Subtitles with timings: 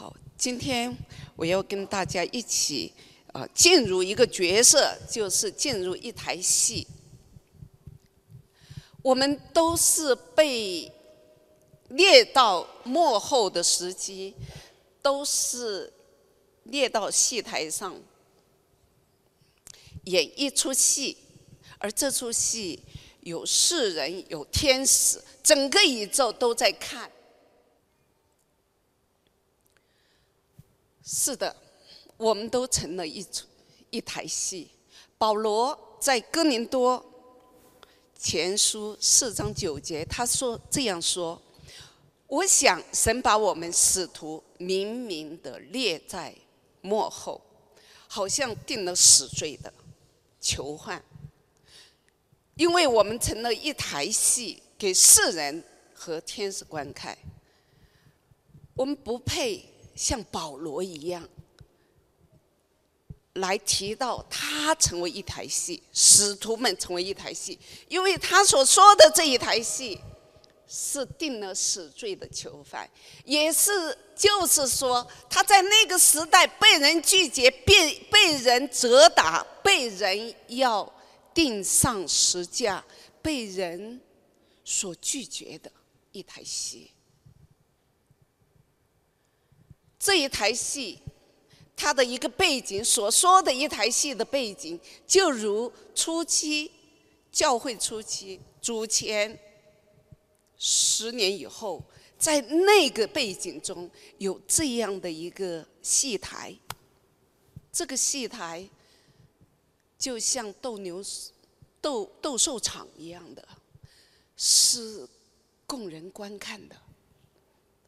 [0.00, 0.96] 好，今天
[1.36, 2.90] 我要跟大家一起，
[3.34, 6.86] 呃，进入一个角色，就是进入一台戏。
[9.02, 10.90] 我们都是被
[11.90, 14.34] 列到幕后的时机，
[15.02, 15.92] 都是
[16.62, 17.94] 列到戏台上
[20.04, 21.14] 演一出戏，
[21.76, 22.82] 而这出戏
[23.20, 27.12] 有世人，有天使，整个宇宙都在看。
[31.12, 31.54] 是的，
[32.16, 33.44] 我们都成了一出
[33.90, 34.70] 一台戏。
[35.18, 37.04] 保罗在哥林多
[38.16, 41.42] 前书四章九节，他说这样说
[42.28, 46.32] ：“我想神把我们使徒明明的列在
[46.80, 47.40] 幕后，
[48.06, 49.72] 好像定了死罪的
[50.40, 51.04] 囚犯，
[52.54, 57.18] 因为我们成了一台戏，给世人和天使观看。
[58.74, 59.66] 我们不配。”
[60.00, 61.28] 像保罗一样，
[63.34, 70.00] 来提到他成为一台戏，使徒们成为一台戏，因为他所说的这一台戏，
[70.66, 72.88] 是定了死罪的囚犯，
[73.26, 73.70] 也是
[74.16, 80.90] 就是说他在那个时代被人拒绝，被被人责打，被人要
[81.34, 82.82] 钉上十架，
[83.20, 84.00] 被人
[84.64, 85.70] 所拒绝的
[86.12, 86.90] 一台戏。
[90.00, 90.98] 这一台戏，
[91.76, 96.72] 它的一个背景所说的一台戏的背景，就如初期
[97.30, 99.38] 教会初期主前
[100.56, 101.84] 十年以后，
[102.18, 106.56] 在那个背景中有这样的一个戏台，
[107.70, 108.66] 这个戏台
[109.98, 111.04] 就像斗牛
[111.78, 113.46] 斗斗兽场一样的，
[114.34, 115.06] 是
[115.66, 116.76] 供人观看的，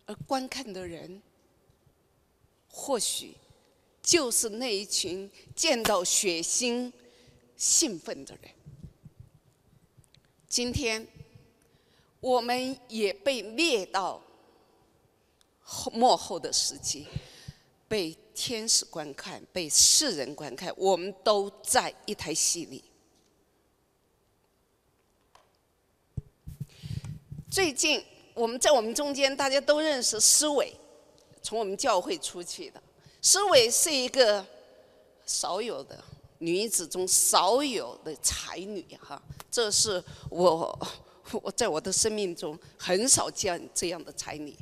[0.05, 1.23] 而观看的人。
[2.75, 3.37] 或许
[4.03, 6.91] 就是那一群见到血腥、
[7.57, 8.51] 兴奋的人。
[10.49, 11.07] 今天
[12.19, 14.21] 我们也被列到
[15.93, 17.07] 幕后的时期，
[17.87, 22.83] 被天使观看，被世人观看，我们都在一台戏里。
[27.51, 28.03] 最近
[28.35, 30.75] 我们在我们中间，大家都认识思伟。
[31.43, 32.81] 从我们教会出去的，
[33.21, 34.45] 施伟是一个
[35.27, 36.03] 少有的
[36.39, 39.21] 女子中少有的才女哈，
[39.51, 40.79] 这是我
[41.43, 44.57] 我在我的生命中很少见这样的才女。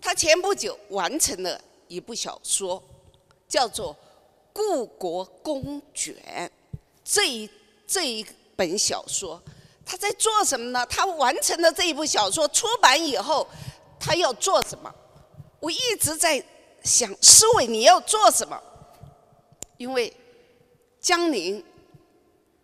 [0.00, 2.82] 她前不久完成了一部小说，
[3.48, 3.92] 叫做
[4.52, 6.14] 《故国公卷》。
[7.04, 7.48] 这一
[7.86, 9.40] 这一本小说，
[9.84, 10.84] 她在做什么呢？
[10.86, 13.46] 她完成了这一部小说出版以后，
[13.98, 14.94] 她要做什么？
[15.60, 16.44] 我一直在
[16.84, 18.62] 想，思伟你要做什么？
[19.76, 20.14] 因为
[21.00, 21.64] 江宁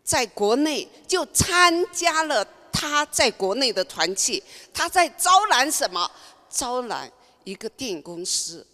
[0.03, 4.43] 在国内就参加了他在国内的团契，
[4.73, 6.11] 他在招揽什么？
[6.49, 7.11] 招揽
[7.45, 8.67] 一个电影公司，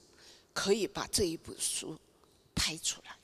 [0.52, 1.96] 可以把这一本书
[2.54, 3.16] 拍出来。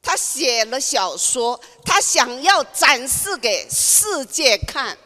[0.00, 4.98] 他写了小说，他想要展示给世界看，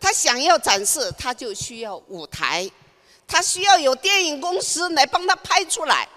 [0.00, 2.68] 他想要展示，他就需要舞台。
[3.30, 6.08] 他需要有电影公司来帮他拍出来，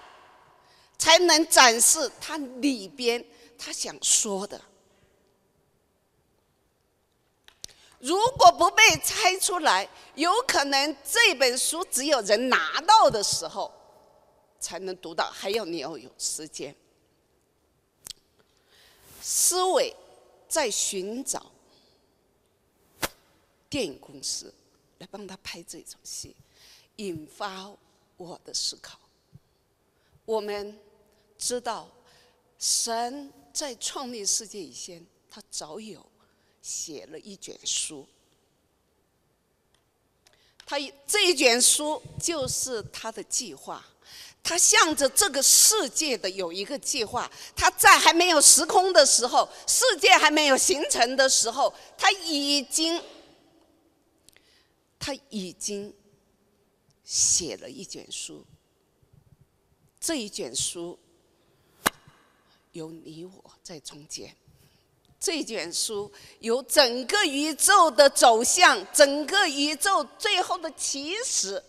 [0.98, 3.24] 才能展示他里边
[3.56, 4.60] 他想说的。
[8.00, 13.72] 如果不被拆出来，有可能这本书只有人拿到的时候
[14.58, 16.74] 才能读到，还要你要有时间。
[19.22, 19.94] 思维
[20.48, 21.50] 在寻找
[23.70, 24.52] 电影公司
[24.98, 26.36] 来帮他拍这种戏。
[26.96, 27.70] 引发
[28.16, 28.98] 我的思考。
[30.24, 30.78] 我们
[31.36, 31.88] 知道，
[32.58, 36.04] 神在创立世界以前，他早有
[36.62, 38.06] 写了一卷书。
[40.64, 43.84] 他这一卷书就是他的计划，
[44.42, 47.30] 他向着这个世界的有一个计划。
[47.54, 53.02] 他在还没有时空的时候，世界还没有形成的时候，他已经，
[54.98, 55.94] 他已经。
[57.04, 58.42] 写了一卷书，
[60.00, 60.98] 这一卷书
[62.72, 64.34] 有你我在中间。
[65.20, 66.10] 这一卷书
[66.40, 71.62] 有整个宇宙的走向，整个宇宙最后的起始，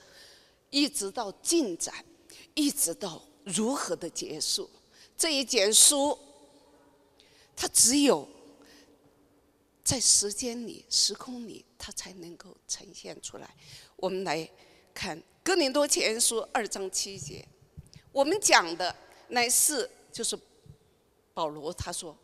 [0.70, 1.94] 一直到进展，
[2.54, 4.70] 一直到如何的结束。
[5.18, 6.18] 这一卷书，
[7.56, 8.28] 它只有
[9.84, 13.54] 在时间里、时空里，它才能够呈现出来。
[13.98, 14.50] 我们来。
[14.96, 17.46] 看哥林多前书二章七节，
[18.14, 18.96] 我们讲的
[19.28, 20.36] 乃是就是
[21.34, 22.18] 保罗他说，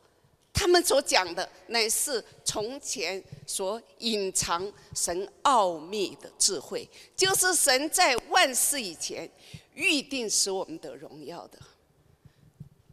[0.53, 9.29] 他们所讲的乃是从前所隐藏神奥秘的智慧，就是神在万事以前
[9.73, 11.59] 预定使我们得荣耀的。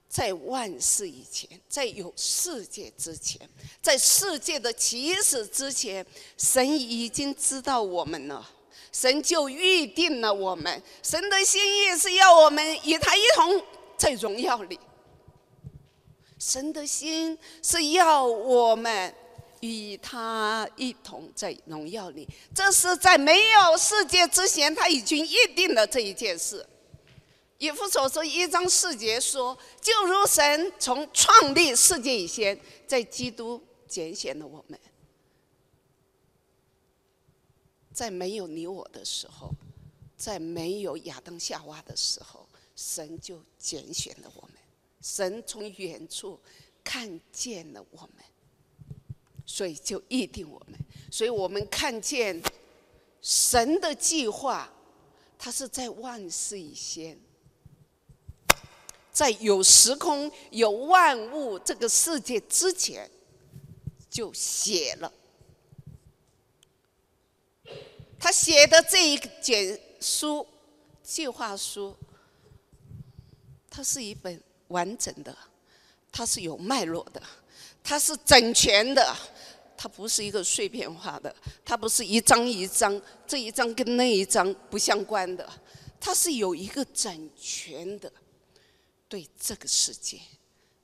[0.09, 3.49] 在万事以前，在有世界之前，
[3.81, 6.05] 在世界的起始之前，
[6.37, 8.51] 神已经知道我们了，
[8.93, 10.83] 神就预定了我们。
[11.03, 13.63] 神的心意是要我们与他一同
[13.97, 14.79] 在荣耀里。
[16.39, 19.13] 神的心是要我们
[19.61, 26.65] 与他一同在荣耀里，这是在没有世界之前，他已经预定了这一件事。
[27.59, 32.57] 以弗所说一章四节说：“就如神从创立世界以前，
[32.87, 34.79] 在基督拣选了我们，
[37.99, 39.51] 在没有你我的时候，
[40.17, 44.53] 在没有亚当夏娃的时候，神就拣选了我们。
[45.03, 46.39] 神从远处
[46.85, 48.25] 看见了我们，
[49.45, 50.79] 所以就预定我们。
[51.11, 52.41] 所以我们看见
[53.21, 54.73] 神的计划，
[55.37, 57.19] 他是在万事以先。”
[59.11, 63.11] 在有时空、有万物这个世界之前，
[64.09, 65.13] 就写了。
[68.19, 70.47] 他写的这一卷书、
[71.03, 71.97] 计划书，
[73.71, 75.37] 它是一本完整的，
[76.11, 77.23] 它是有脉络的，
[77.83, 79.17] 它是整全的，
[79.77, 81.35] 它不是一个碎片化的，
[81.65, 85.49] 它不是一张一张，这一张跟那一张不相关的，
[86.01, 88.13] 它是有一个整全的。
[89.09, 90.21] 对这个世界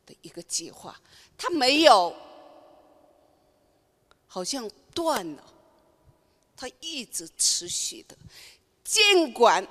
[0.07, 0.99] 的一个计划，
[1.37, 2.17] 它没有
[4.27, 5.45] 好像断了，
[6.56, 8.17] 它一直持续的。
[8.83, 9.67] 尽管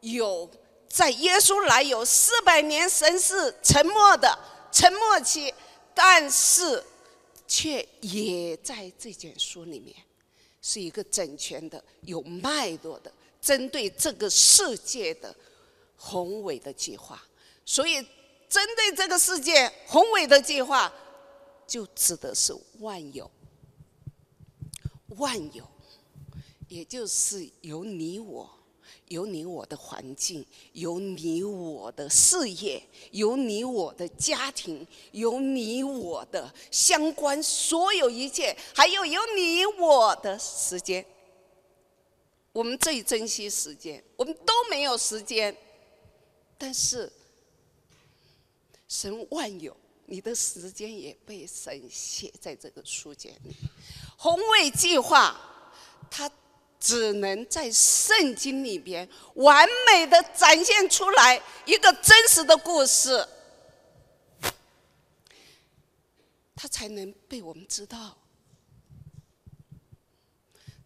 [0.00, 0.50] 有
[0.88, 4.38] 在耶稣来有四百年神是沉默的
[4.72, 5.52] 沉默期，
[5.94, 6.82] 但是
[7.46, 9.94] 却也在这卷书里面
[10.60, 15.34] 是一个整全的、有脉络的，针对这个世界的
[15.96, 17.22] 宏伟的计划。
[17.64, 17.94] 所以，
[18.48, 20.92] 针对这个世界宏伟的计划，
[21.66, 23.30] 就指的是万有。
[25.18, 25.66] 万有，
[26.68, 28.50] 也就是有你我，
[29.08, 32.82] 有你我的环境，有你我的事业，
[33.12, 41.04] 有你我的家庭，有你我的相关所有一切，还有有你我的时间。
[42.52, 45.56] 我们最珍惜时间，我们都没有时间，
[46.56, 47.12] 但是。
[48.88, 53.52] 神万有，你的时间也被神写在这个书简里。
[54.16, 55.36] 宏伟计划，
[56.08, 56.30] 他
[56.78, 63.26] 只能在圣经里边完美的展现出来一个真实的故事，
[66.54, 68.16] 它才能被我们知道。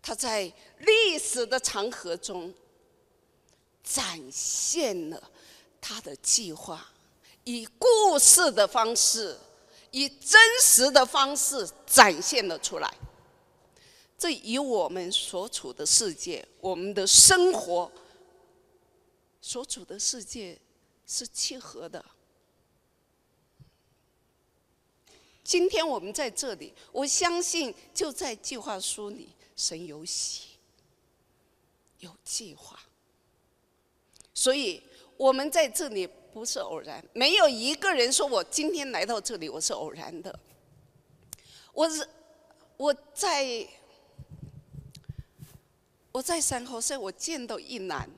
[0.02, 2.54] 它在历史的长河中
[3.84, 5.30] 展现了
[5.80, 6.86] 他的计划。
[7.44, 9.36] 以故事的方式，
[9.90, 12.94] 以真实的方式展现了出来。
[14.20, 17.90] 这与我们所处的世界、我们的生活
[19.40, 20.58] 所处的世界
[21.06, 22.04] 是契合的。
[25.42, 30.48] 今天我们在这里，我相信就在计划书里，神有喜，
[32.00, 32.78] 有计划，
[34.34, 34.82] 所以
[35.16, 36.06] 我们在这里。
[36.32, 40.38] 不是偶然，没有一个人说我今天来到这里我是偶然的。
[41.72, 42.08] 我是
[42.76, 43.66] 我在
[46.12, 48.08] 我在山后山，我见到一男，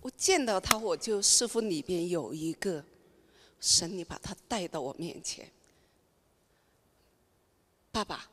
[0.00, 2.84] 我见到他，我就师傅里边有一个
[3.60, 5.50] 神，你把他带到我面前，
[7.92, 8.28] 爸爸，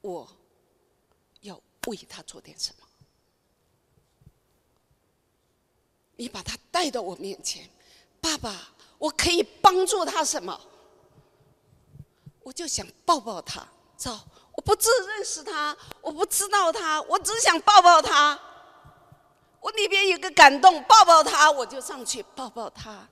[0.00, 0.28] 我
[1.40, 2.86] 要为他做点什么。
[6.16, 7.68] 你把他带到我面前，
[8.20, 10.60] 爸爸，我可以帮助他什么？
[12.44, 14.20] 我就想抱抱他，走，
[14.56, 18.40] 我不自认识他，我不知道他，我只想抱抱他。
[19.60, 23.08] 我里边有个感动，抱抱他，我就上去抱抱他。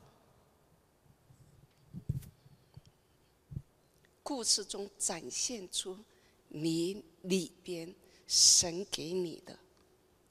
[4.23, 5.99] 故事中展现出
[6.49, 7.93] 你里边
[8.27, 9.59] 神给你的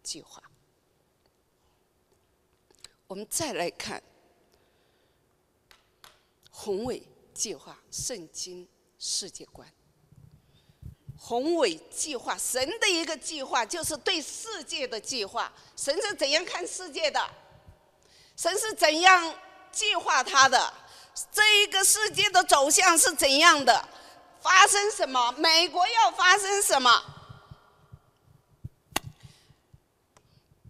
[0.02, 0.42] 计划。
[3.08, 4.02] 我们再来看
[6.50, 7.04] 宏伟
[7.34, 8.66] 计划、圣经
[8.98, 9.68] 世界观。
[11.24, 15.54] 宏伟计划，神的一个计划，就是对世界的计划。
[15.78, 17.24] 神是怎样看世界的？
[18.36, 19.34] 神是怎样
[19.72, 20.74] 计划他的？
[21.32, 23.88] 这一个世界的走向是怎样的？
[24.42, 25.32] 发生什么？
[25.34, 26.90] 美国要发生什么？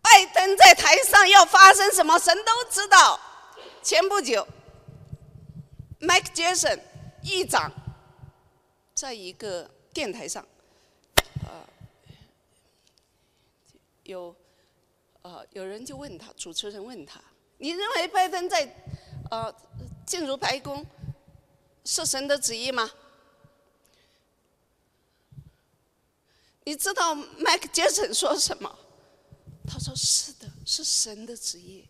[0.02, 2.20] 拜登在台上要发生什么？
[2.20, 3.18] 神都知道。
[3.82, 4.46] 前不久
[6.02, 6.82] ，Mike Jason
[7.24, 7.72] 议长
[8.94, 10.46] 在一个电台上，
[11.46, 11.68] 呃，
[14.04, 14.36] 有
[15.22, 17.22] 呃有人就问他，主持人问他
[17.60, 18.74] ：“你认为拜登在
[19.30, 19.54] 呃
[20.06, 20.86] 进入白宫
[21.86, 22.92] 是神的旨意吗？”
[26.64, 28.78] 你知道麦克杰森说什么？
[29.68, 31.88] 他说：“是的，是神的旨意。”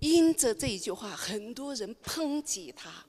[0.00, 3.06] 因着这一句话，很多人抨击他，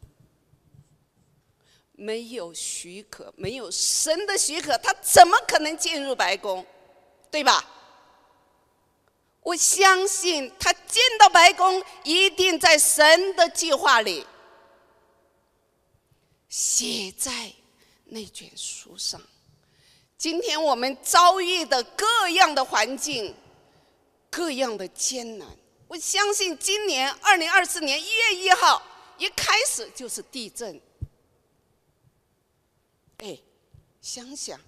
[1.94, 6.66] 没有许可，没有神的许可，他怎么可能进入白宫？
[7.32, 7.70] 对吧？
[9.42, 14.26] 我相信他进到白宫，一定在神的计划里，
[16.48, 17.52] 写在
[18.06, 19.22] 那卷书上。
[20.18, 23.36] 今天我们遭遇的各样的环境，
[24.30, 25.48] 各样的艰难。
[25.90, 28.82] 我相信今年二零二四年一月一号
[29.18, 30.82] 一开始就是地震。
[33.18, 33.38] 哎，
[34.04, 34.60] 想想，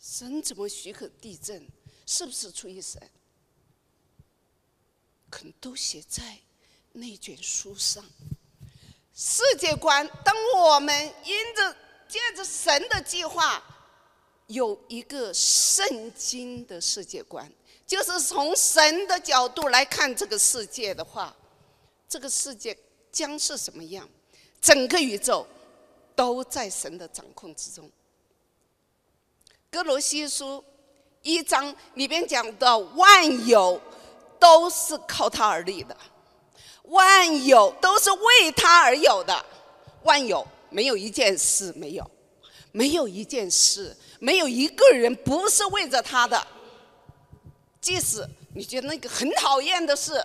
[0.00, 1.66] 神怎么许可地震？
[2.06, 3.02] 是不是出于神？
[5.28, 6.38] 可能都写在
[6.92, 8.02] 那卷书上。
[9.12, 11.76] 世界观，当我们因着
[12.06, 13.60] 借着神的计划，
[14.46, 17.52] 有一个圣经的世界观。
[17.84, 21.36] 就是从神的角度来看这个世界的话，
[22.08, 22.78] 这个世界
[23.10, 24.08] 将是什么样？
[24.60, 25.44] 整个宇宙
[26.14, 27.90] 都在神的掌控之中。
[29.70, 30.64] 哥罗西书
[31.22, 33.80] 一章里边讲的，万有
[34.38, 35.94] 都是靠他而立的，
[36.84, 39.44] 万有都是为他而有的，
[40.04, 42.10] 万有没有一件事没有，
[42.72, 46.46] 没有一件事，没有一个人不是为着他的。
[47.78, 50.24] 即使你觉得那个很讨厌的事，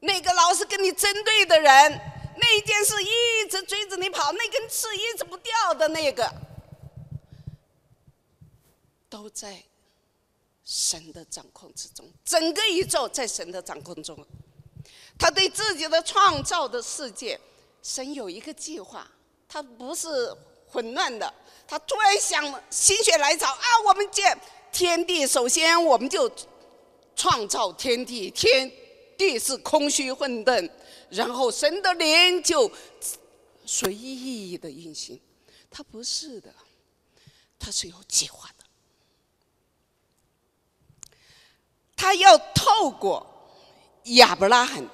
[0.00, 2.00] 那个老是跟你针对的人，
[2.36, 6.30] 那一件事一直追着你跑，那根刺一直不掉的那个，
[9.08, 9.62] 都在
[10.64, 12.08] 神的掌控之中。
[12.24, 14.26] 整个宇宙在神的掌控中，
[15.18, 17.38] 他对自己的创造的世界，
[17.82, 19.10] 神有一个计划，
[19.48, 20.34] 他不是
[20.66, 21.32] 混乱的。
[21.66, 24.38] 他突然想心血来潮啊，我们见。
[24.70, 26.30] 天地首先，我们就
[27.16, 28.70] 创造天地，天
[29.16, 30.70] 地是空虚混沌，
[31.08, 32.70] 然后神的灵就
[33.64, 35.18] 随意的运行。
[35.70, 36.54] 他不是的，
[37.58, 38.57] 他是有计划的。
[41.98, 43.26] 他要透过
[44.04, 44.88] 亚伯拉罕，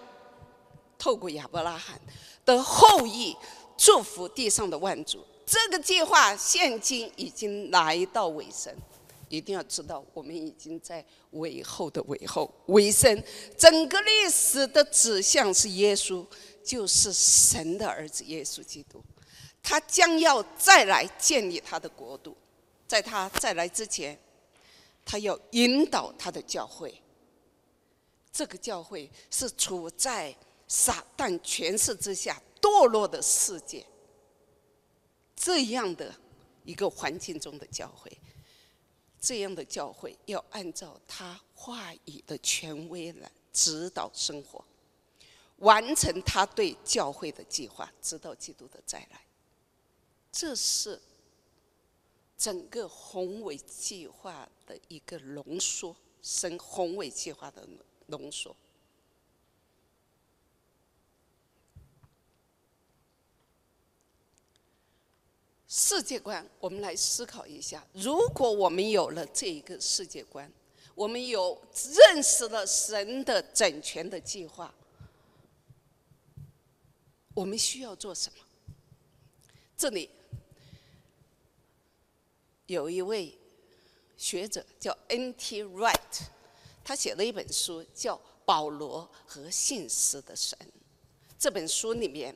[0.98, 2.00] 透过亚伯拉罕
[2.44, 3.36] 的后裔
[3.76, 5.22] 祝福地上的万族。
[5.46, 8.74] 这个计划现今已经来到尾声。
[9.28, 13.22] 一定要知道，我们已经在尾后的尾后尾声。
[13.58, 16.24] 整个历史的指向是耶稣，
[16.62, 19.02] 就是神的儿子耶稣基督。
[19.60, 22.36] 他将要再来建立他的国度，
[22.86, 24.16] 在他再来之前，
[25.04, 27.02] 他要引导他的教会。
[28.32, 30.34] 这个教会是处在
[30.66, 33.86] 撒旦权势之下堕落的世界
[35.36, 36.12] 这样的
[36.64, 38.10] 一个环境中的教会。
[39.20, 44.62] 这样的教会要按照他话语的权威来指导生活，
[45.58, 49.20] 完成他对教会的计划，直到基督的再来。
[50.30, 51.00] 这是
[52.36, 57.66] 整个宏伟计划的一个浓缩，神宏伟计划的
[58.06, 58.54] 浓缩。
[65.66, 70.50] 世界观，我们来思考一下：如果我们有了这一个世界观，
[70.94, 74.72] 我们有认识了神的整全的计划，
[77.34, 78.38] 我们需要做什么？
[79.76, 80.08] 这里
[82.66, 83.36] 有一位
[84.16, 85.62] 学者叫 N.T.
[85.64, 85.96] Wright，
[86.82, 90.58] 他写了一本书叫《保罗和信实的神》。
[91.38, 92.34] 这本书里面，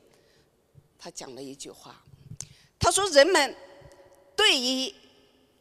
[0.99, 2.05] 他讲了一句话。
[2.79, 3.57] 他说：“人们
[4.37, 4.95] 对于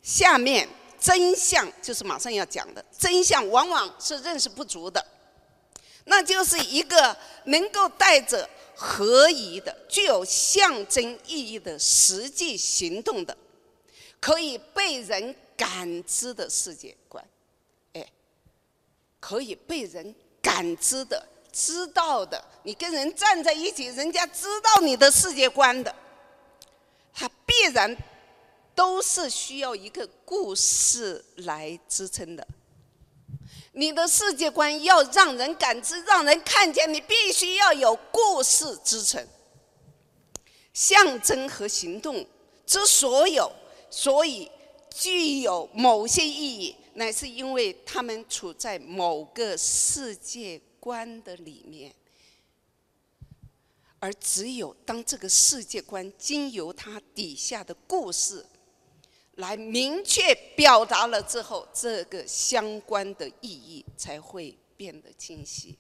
[0.02, 0.68] 下面
[1.00, 5.04] 真相，就是马上要讲的真相，往往是认识不足的。
[6.06, 13.36] 那就是一个能够带着合宜的、具有象征意义的实际行动的，
[14.20, 17.24] 可以被人感知的世界观，
[17.94, 18.06] 哎，
[19.20, 25.96] 可以被人感知的、知道的，你跟人站在一起，人家知道你的世界观的，
[27.14, 27.96] 它必然
[28.76, 32.48] 都是需要一个故事来支撑的。
[33.74, 39.26] 你的世界观要让人感知、让人看见，你必须要有故事支撑。
[40.74, 42.26] 象征和行动
[42.66, 43.52] 之所有，
[43.90, 44.50] 所以
[44.90, 51.94] 具有某些意义，乃是因为他们处在某个世界观的里面。
[54.00, 58.46] 而只有当这个世界观经由它底下的故事。
[59.38, 65.78] 来明确表达了之后，这个相关的意义才会变得清晰。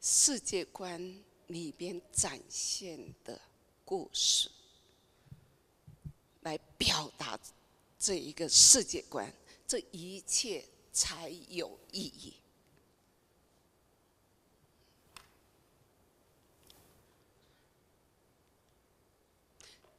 [0.00, 3.38] 世界观里边展现的
[3.92, 4.50] 故事，
[6.40, 7.38] 来表达
[7.98, 9.30] 这一个世界观，
[9.66, 12.32] 这一切才有意义。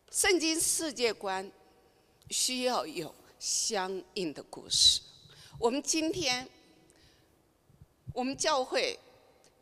[0.10, 1.52] 圣经世界观
[2.32, 5.02] 需要有相应的故事。
[5.60, 6.50] 我们今天，
[8.12, 9.00] 我们教会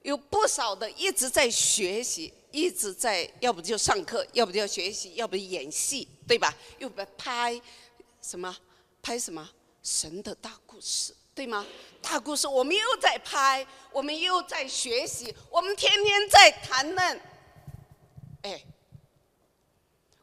[0.04, 6.54] 有不少的一直在学习，一直在要不就上课，要不就学习，要不演戏，对吧？
[6.80, 7.60] 又不拍
[8.22, 8.56] 什么
[9.02, 9.50] 拍什么
[9.82, 11.66] 神的大故事，对吗？
[12.02, 17.22] 大故事我们又在拍，我们又在学习，我们天天在谈论，
[18.44, 18.64] 哎。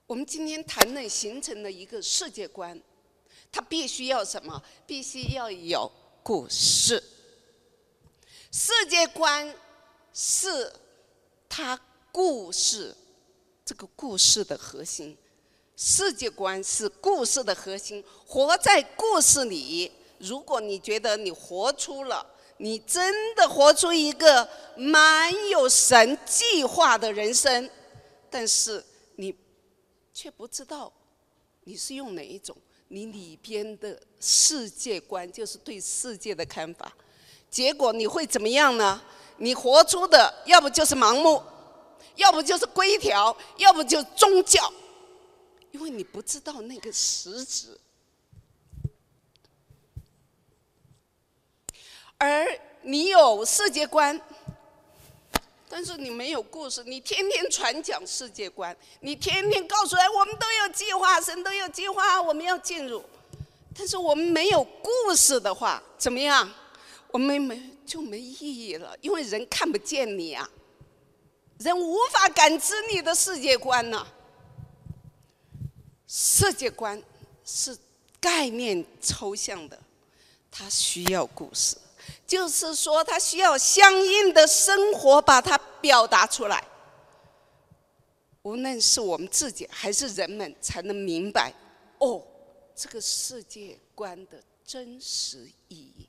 [0.07, 2.81] 我们今天谈论形成的一个世界观，
[3.53, 4.63] 它必须要什么？
[4.87, 5.93] 必须要有
[6.23, 7.05] 故事。
[8.51, 9.55] 世界观
[10.15, 10.73] 是
[11.47, 11.79] 它
[12.13, 12.95] 故事
[13.65, 15.17] 这个故事的核心。
[15.77, 18.05] 世界观是故事的核心。
[18.27, 27.71] 活在故事里，如果你觉得你活出了，你真的活出一个蛮有神计划的人生，
[28.31, 28.85] 但是
[29.17, 29.35] 你。
[30.11, 30.93] 却不知道
[31.63, 32.57] 你是用哪一种，
[32.89, 36.93] 你里边的世界观就是对世界的看法，
[37.49, 39.01] 结果你会怎么样呢？
[39.37, 41.41] 你活出的要不就是盲目，
[42.19, 44.73] 要不就是规条，要不就宗教，
[45.71, 47.79] 因为你不知道那个实质，
[52.19, 52.47] 而
[52.83, 54.21] 你有世界观。
[55.71, 63.05] 但是你没有故事，你天天传讲世界观，你天天告诉人我们都有计划，神都有计划，我们要进入。
[63.77, 66.51] 但是我们没有故事的话，怎么样？
[67.11, 70.49] 我们没就没意义了，因为人看不见你啊，
[71.59, 74.07] 人无法感知你的世界观呢。
[76.07, 77.03] 世界观
[77.45, 77.77] 是
[78.21, 79.79] 概念抽象的，
[80.51, 81.77] 它需要故事。
[82.27, 86.65] 就是说，它需要相应的生活把它表达出来。
[88.43, 91.53] 无论是我们自己还是人们，才能明白
[91.99, 92.23] 哦，
[92.75, 96.09] 这个世界观的真实意义。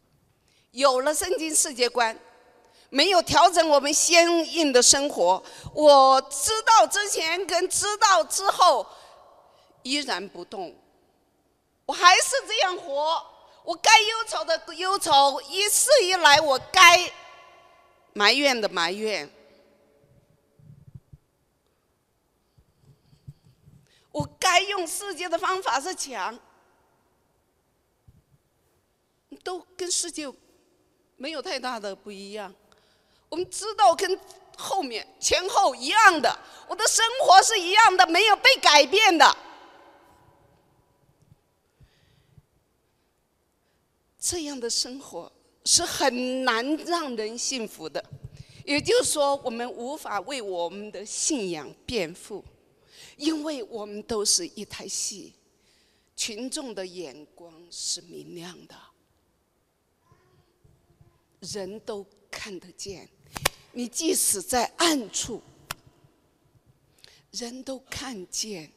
[0.71, 2.17] 有了圣经世界观，
[2.89, 8.85] 没有调整我们相应的生活，我知道之前跟知道之后
[9.83, 10.75] 依然不动，
[11.85, 13.25] 我还是这样活。
[13.63, 17.11] 我该忧愁的忧愁，一事一来，我该
[18.13, 19.29] 埋怨的埋怨，
[24.11, 26.39] 我该用世界的方法是强，
[29.43, 30.27] 都跟世界
[31.15, 32.51] 没有太大的不一样。
[33.29, 34.19] 我们知道跟
[34.57, 36.37] 后面前后一样的，
[36.67, 39.37] 我的生活是一样的，没有被改变的。
[44.19, 45.31] 这样的生活
[45.63, 48.03] 是很难让人幸福的，
[48.65, 52.43] 也就是说，我们无法为我们的信仰辩护，
[53.15, 55.33] 因为我们都是一台戏，
[56.17, 58.75] 群众的眼光是明亮的，
[61.39, 63.09] 人都看得见，
[63.79, 65.41] 你即使在暗处，
[67.31, 68.69] 人都看见，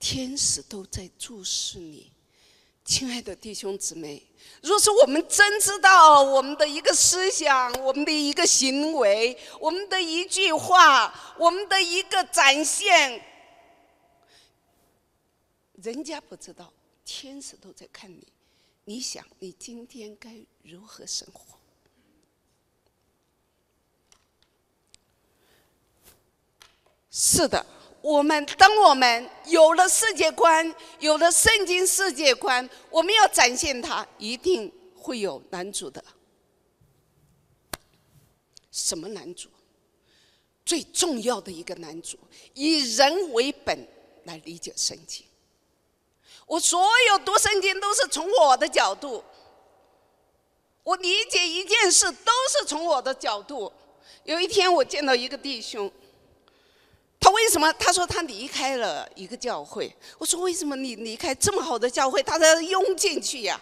[0.00, 2.10] 天使都在注视你。
[2.84, 4.26] 亲爱的弟兄姊妹，
[4.62, 13.24] 若是我们真知道我们的一个思想、我们的一个行为、我们的一句话、我们的一个展现，
[15.74, 16.72] 人家不知道，
[17.04, 18.26] 天使都在看你。
[18.86, 21.55] 你想，你今天该如何生活？
[27.18, 27.64] 是的，
[28.02, 36.04] 我们当我们有了世界观，有了圣经世界观，我们要展现它，一定会有男主的。
[38.70, 39.48] 什么男主？
[40.62, 42.18] 最重要的一个男主，
[42.52, 43.88] 以人为本
[44.24, 45.24] 来理解圣经。
[46.44, 49.24] 我所有读圣经都是从我的角度，
[50.82, 53.72] 我理解一件事都是从我的角度。
[54.24, 55.90] 有一天我见到一个弟兄，
[57.36, 57.70] 为什么？
[57.74, 59.94] 他说他离开了一个教会。
[60.18, 62.22] 我说为什么你离开这么好的教会？
[62.22, 63.60] 他才拥进去呀。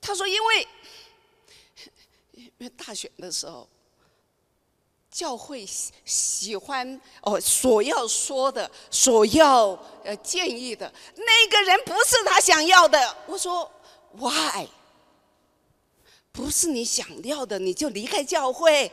[0.00, 0.68] 他说因为。
[2.32, 3.68] 因为 大选的时候，
[5.10, 9.68] 教会喜喜欢哦，所要说的、所要
[10.04, 13.16] 呃建议的那个人不是他想要的。
[13.26, 13.70] 我说
[14.18, 14.66] ，Why？
[16.32, 18.90] 不是你想要的，你就离开教会？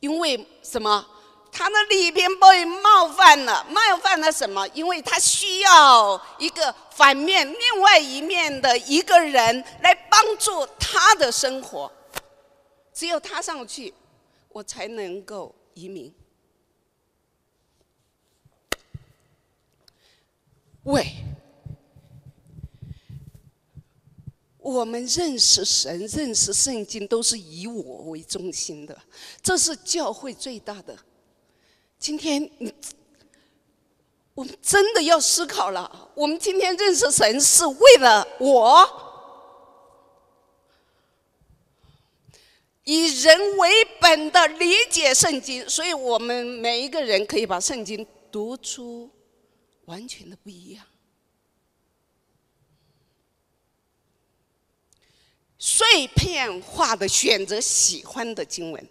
[0.00, 1.06] 因为什么？
[1.58, 4.68] 他的里边被冒犯了，冒犯了什么？
[4.74, 11.90] 因为他需要一个反面、另外一面的一个人来帮助他的生活。
[12.92, 13.94] 只有他上去，
[14.50, 16.14] 我才能够移民。
[20.82, 21.06] 喂，
[24.58, 29.00] 我们认识神、认识圣经，都是以我为中心的，
[29.42, 30.94] 这是教会最大的。
[32.06, 32.48] 今天，
[34.32, 36.08] 我们真的要思考了。
[36.14, 38.88] 我们今天认识神是为了我。
[42.84, 49.10] 以人为本的理解圣经，所以我们每一个人可以把圣经读出
[49.86, 50.86] 完全的不一样。
[55.58, 58.88] 碎片化的选择喜欢的经文，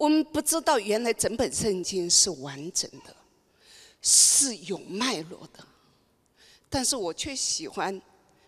[0.00, 3.14] 我们不知道原来整本圣经是完整的，
[4.00, 5.62] 是有脉络的，
[6.70, 8.00] 但是我却喜欢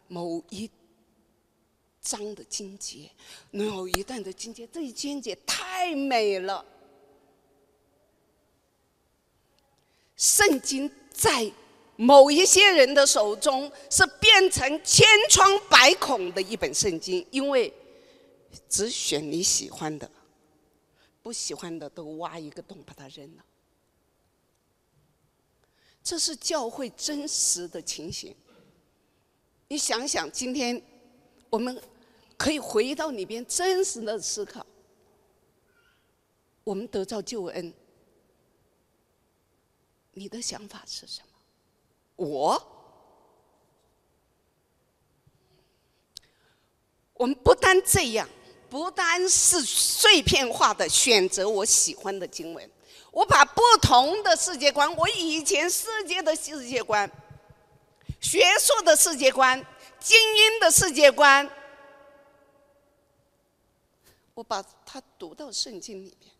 [0.08, 0.70] 某一。
[2.04, 3.08] 章的经节，
[3.52, 6.64] 能有一段的经节，这一经节太美了。
[10.16, 11.48] 圣经在
[11.94, 17.72] 某一些人的手中是变成千疮百孔的一本圣经，因为
[18.68, 20.10] 只选你喜欢的，
[21.22, 23.44] 不喜欢的都挖一个洞把它扔了。
[26.02, 28.36] 这是教会真实的情形。
[29.68, 30.82] 你想想，今天
[31.48, 31.82] 我们。
[32.34, 34.66] 可以回到里边真实的思考，
[36.64, 37.72] 我们得到救恩，
[40.10, 42.26] 你的想法是什么？
[42.26, 42.60] 我，
[47.14, 48.28] 我们不单这样，
[48.72, 52.70] 不单是碎片化的选择我喜欢的经文，
[53.10, 57.06] 我把不同的世界观，我以前世界的世界观、
[58.18, 59.62] 学术的世界观、
[60.00, 61.46] 精英的世界观。
[64.32, 66.32] 我把它读到圣经里面。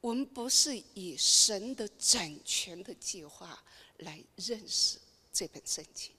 [0.00, 3.62] 我们不是以神的整全的计划
[3.98, 4.98] 来认识
[5.32, 6.10] 这本圣经，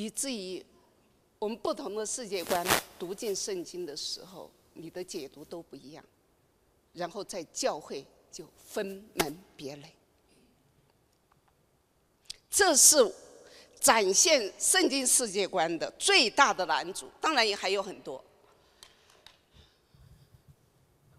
[0.00, 0.64] 以至于
[1.38, 2.66] 我们不同的世界观
[2.98, 6.02] 读进圣经的时候，你的解读都不一样，
[6.94, 9.94] 然后在教会就分门别类。
[12.50, 13.14] 这是。
[13.80, 18.22] 展现圣经世界观的最大的男主，当然也还有很多。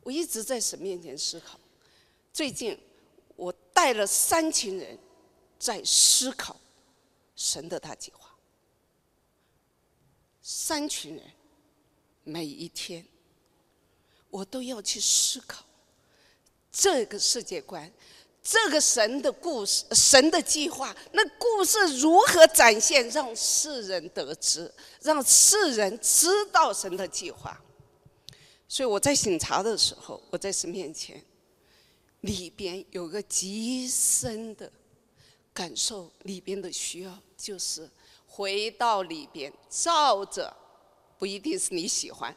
[0.04, 1.60] 我一直在神面前思考。
[2.32, 2.80] 最近，
[3.36, 4.96] 我带了三群人
[5.58, 6.56] 在思考
[7.36, 8.31] 神的大计划。
[10.42, 11.24] 三群人，
[12.24, 13.06] 每一天，
[14.30, 15.64] 我都要去思考
[16.72, 17.92] 这个世界观。
[18.44, 27.62] 这个神的故事，神的计划，那故事如何展现，让世人得知，让世人知道神的计划。
[28.68, 31.24] 所以我在醒茶的时候，我在神面前，
[32.22, 34.72] 里边有个极深的
[35.54, 37.88] 感受，里边的需要就是
[38.34, 40.56] 回到里边，照着，
[41.20, 42.36] 不一定是你喜欢，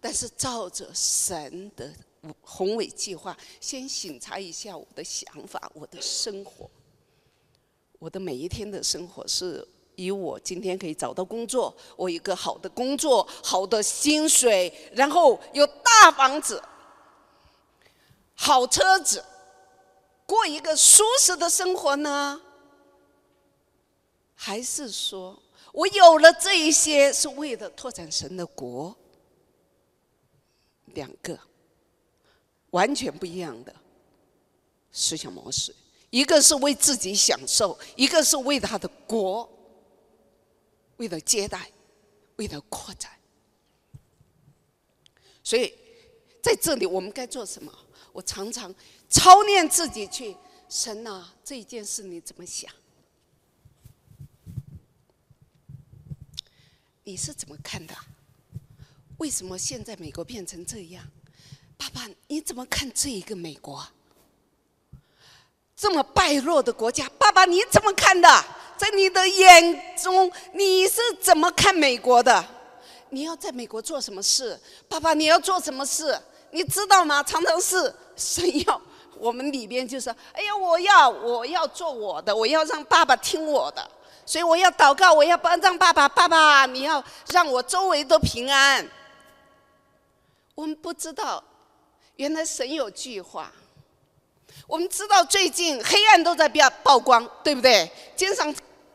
[0.00, 1.92] 但是照着神的。
[2.40, 6.68] 宏伟计划，先审查一下我的想法，我的生活，
[8.00, 16.60] 我的每一天的生活是以我今天可以找到工作，我一个好的工作，好的薪水，然后有大房子、
[18.34, 19.24] 好车子，
[20.26, 22.42] 过一个舒适的生活呢？
[24.36, 28.96] 还是说我有了这一些是为了拓展神的国？
[30.94, 31.38] 两个
[32.70, 33.74] 完全不一样的
[34.92, 35.74] 思想模式，
[36.10, 39.46] 一个是为自己享受，一个是为他的国，
[40.96, 41.70] 为了接待，
[42.36, 43.10] 为了扩展。
[45.42, 45.74] 所以
[46.42, 47.70] 在这里，我们该做什么？
[48.12, 48.74] 我常常
[49.10, 50.34] 操练自己去，
[50.68, 52.72] 神啊，这一件事你怎么想？
[57.08, 57.94] 你是怎么看的？
[59.18, 61.04] 为什么现在美国变成这样？
[61.78, 63.86] 爸爸，你怎么看这一个美国？
[65.76, 68.28] 这么败落的国家，爸爸你怎么看的？
[68.76, 72.44] 在你的眼中，你是怎么看美国的？
[73.10, 74.60] 你要在美国做什么事？
[74.88, 76.20] 爸爸，你要做什么事？
[76.50, 77.22] 你知道吗？
[77.22, 78.82] 常常是 神要
[79.16, 83.90] 我们里边就说：“哎呀，我要我要做我的，我要让爸爸听我的。”
[84.26, 88.86] 所以我要祷告，我要帮让爸爸，爸爸，你要让我周围都平安。
[90.56, 91.42] 我们不知道，
[92.16, 93.52] 原来神有计划。
[94.66, 97.88] 我们知道最近黑暗都在曝曝光，对不对？
[98.16, 98.52] 经常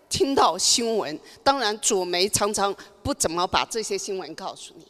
[0.09, 4.85] 听到新闻，当然主媒常常不怎么把这些新闻告诉你。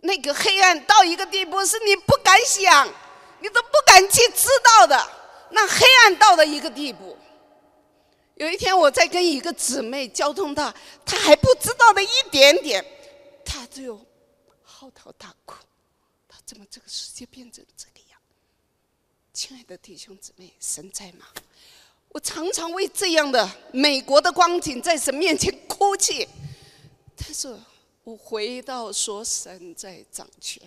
[0.00, 2.88] 那个黑暗到一个地步，是你不敢想，
[3.40, 5.06] 你都不敢去知道的。
[5.50, 7.18] 那黑暗到了一个地步。
[8.36, 10.72] 有一天，我在跟一个姊妹交通到，
[11.04, 12.84] 她还不知道的一点点，
[13.44, 13.98] 她就
[14.62, 15.56] 嚎啕大哭。
[16.28, 18.20] 她怎么这个世界变成这个样？
[19.32, 21.26] 亲爱的弟兄姊妹，神在吗？
[22.10, 26.28] 我常常为这样的美国的光景在神面前哭泣。
[27.16, 27.58] 但是
[28.04, 30.62] 我回到说，神在掌权，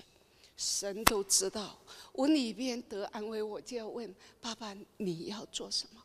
[0.58, 1.78] 神都知道。
[2.14, 6.02] 我里边得安慰，我就要问爸爸：你要做什么？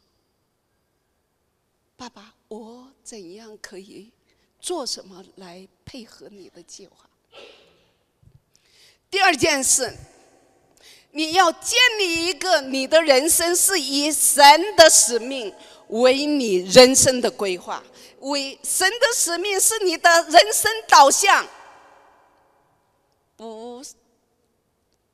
[1.97, 4.11] 爸爸，我怎样可以
[4.61, 7.09] 做什么来配合你的计划？
[9.09, 9.93] 第二件事，
[11.13, 15.55] 你要建立一个你的人生是以神的使命
[15.89, 17.83] 为你人生的规划，
[18.19, 21.47] 为神的使命是你的人生导向，
[23.37, 23.85] 不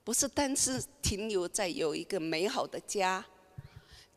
[0.03, 3.23] 不是单是停留在有一个美好的家。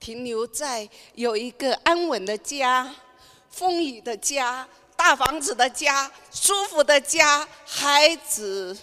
[0.04, 2.94] 停留在有一个安稳的家、
[3.50, 8.78] 风雨的家、大房子的家、舒服的家，孩子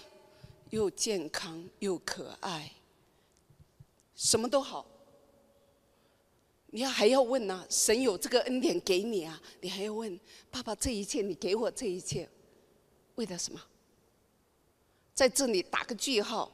[0.70, 2.72] 又健康又可爱，
[4.16, 4.86] 什么都好。
[6.68, 7.66] 你要还要问呢？
[7.68, 10.18] 神有这个恩典给你啊，你还要问
[10.50, 12.26] 爸爸：这一切你给我这一切，
[13.16, 13.60] 为了什么？
[15.12, 16.50] 在这里打个句号，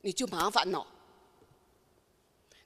[0.00, 0.94] 你就麻烦了。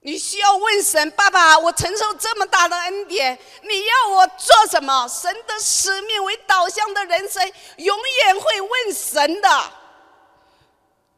[0.02, 5.06] 你需要问神，爸爸，我承受这么大的恩典，你要我做什么？
[5.06, 9.72] 神的使命为导向的人生，永远会问神的。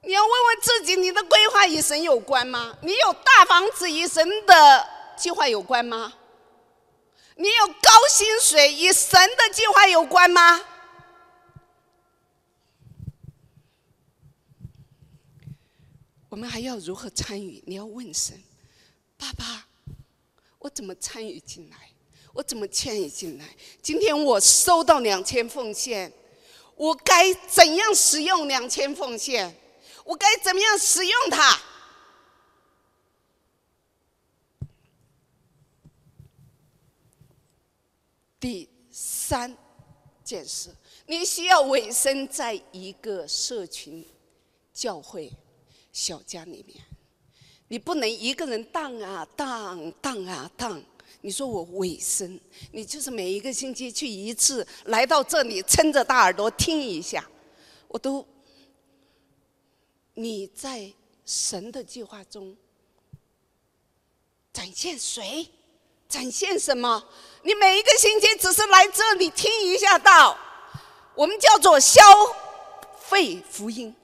[0.02, 2.76] 你要问问自己，你的规划与神有关吗？
[2.80, 6.14] 你有大房子与神的计划有关吗？
[7.36, 10.60] 你有高薪水与神的计划有关吗？
[16.28, 17.62] 我们还要如何参与？
[17.64, 18.42] 你要问神。
[19.22, 19.68] 爸爸，
[20.58, 21.92] 我怎么参与进来？
[22.32, 23.56] 我怎么参与进来？
[23.80, 26.12] 今天我收到两千奉献，
[26.74, 29.56] 我该怎样使用两千奉献？
[30.04, 31.60] 我该怎么样使用它？
[38.40, 39.56] 第三
[40.24, 40.74] 件事，
[41.06, 44.04] 你需要委身在一个社群、
[44.74, 45.32] 教会、
[45.92, 46.84] 小家里面。
[47.72, 50.78] 你不能一个人荡啊荡荡啊荡，
[51.22, 52.38] 你说我尾声，
[52.70, 57.26] 你就是每一个星期去一次，来到这里撑着大耳朵听一下，
[57.88, 58.22] 我都。
[60.12, 60.92] 你在
[61.24, 62.54] 神的计划中
[64.52, 65.48] 展现谁？
[66.06, 67.02] 展现什么？
[67.42, 70.38] 你每一个星期只是来这里听一下道，
[71.14, 72.02] 我们叫做消
[73.00, 73.96] 费福音。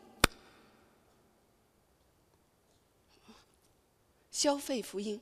[4.39, 5.21] 消费福音，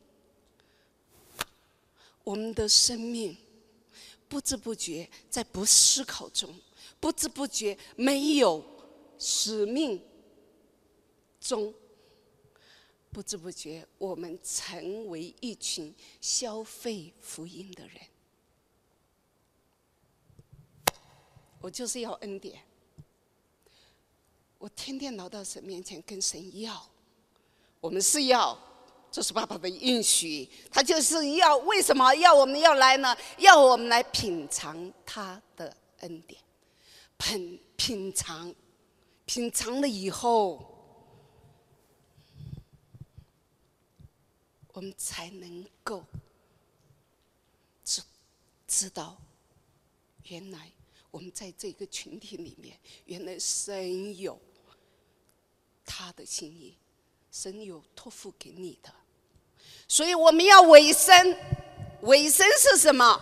[2.22, 3.34] 我们的生命
[4.28, 6.54] 不知不觉在不思考中，
[7.00, 8.62] 不知不觉没有
[9.18, 9.98] 使命
[11.40, 11.72] 中，
[13.10, 17.98] 不知不觉我们成为一群消费福音的人。
[21.62, 22.62] 我就是要恩典，
[24.58, 26.86] 我天天来到神面前跟神要，
[27.80, 28.75] 我们是要。
[29.16, 33.16] 这是爸爸的应许，他就是要为什么要我们要来呢？
[33.38, 36.38] 要我们来品尝他的恩典，
[37.16, 38.54] 品品尝
[39.24, 40.70] 品尝了以后，
[44.74, 46.04] 我们才能够
[47.82, 48.02] 知
[48.66, 49.16] 知道，
[50.24, 50.70] 原来
[51.10, 54.38] 我们在这个群体里面，原来神有
[55.86, 56.76] 他的心意，
[57.32, 58.92] 神有托付给你的，
[59.88, 61.36] 所以我们要委身。
[62.02, 63.20] 委身是什么？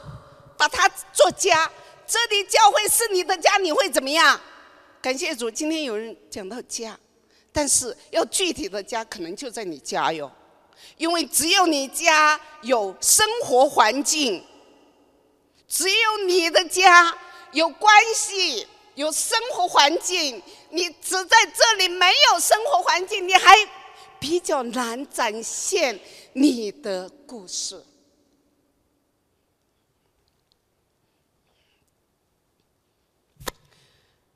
[0.58, 1.70] 把它做家。
[2.06, 4.38] 这里教会是你的家，你会怎么样？
[5.00, 6.98] 感谢主，今天有人讲到家，
[7.50, 10.30] 但是要具体的家，可能就在你家哟。
[10.98, 14.44] 因为只有你家有生活环境，
[15.66, 17.16] 只有你的家
[17.52, 20.42] 有关系、有生活环境。
[20.70, 23.56] 你只在这里没有生活环境，你还
[24.24, 26.00] 比较难展现
[26.32, 27.84] 你的故事。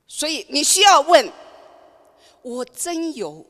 [0.06, 1.32] 所以你需要问：
[2.42, 3.46] 我真有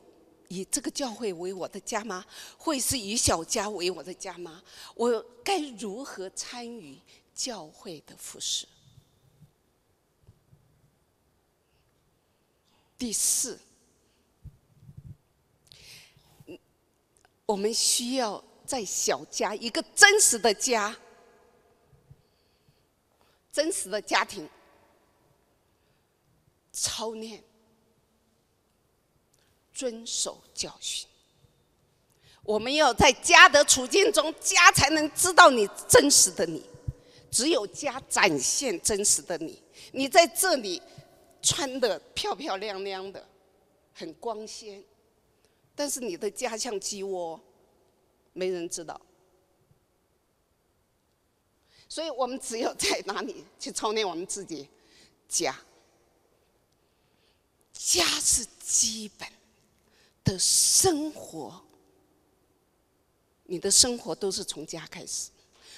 [0.47, 2.25] 以这个教会为我的家吗？
[2.57, 4.63] 会是以小家为我的家吗？
[4.95, 6.97] 我该如何参与
[7.35, 8.65] 教会的服饰？
[12.97, 13.59] 第四，
[17.49, 20.95] 我们需要在小家一个真实的家，
[23.51, 24.47] 真实的家庭。
[26.71, 27.43] 操练，
[29.73, 31.09] 遵守教训。
[32.43, 36.63] 我们要在家的处境中，家才能知道你真实的你。
[37.31, 39.59] 只有家展现真实的你。
[39.91, 40.79] 你在这里
[41.41, 43.27] 穿的漂漂亮亮的，
[43.95, 44.83] 很光鲜，
[45.79, 47.39] 但是你的家像鸡窝，
[48.33, 48.99] 没人知道。
[51.87, 54.67] 所以我们只有在哪里去操练我们自己
[55.29, 55.57] 家。
[57.71, 59.25] 家是基本
[60.25, 61.61] 的生活，
[63.45, 65.29] 你的生活都是从家开始，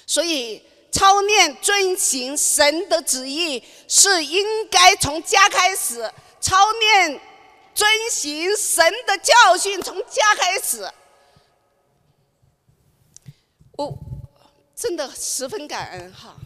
[0.04, 0.60] 所以
[0.90, 7.20] 操练遵行神的旨意是应该从家开始，操练
[7.74, 10.90] 遵循神的教训从家开始。
[13.72, 13.98] 我
[14.74, 16.36] 真的十分感恩哈，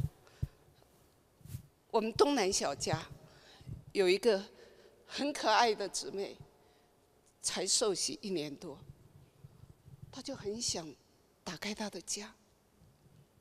[1.91, 3.07] 我们东南小家
[3.93, 4.45] 有一个。
[5.09, 6.37] 很可爱的姊妹，
[7.41, 8.77] 才受洗一年多，
[10.11, 10.93] 她就很想
[11.45, 12.35] 打开她的家。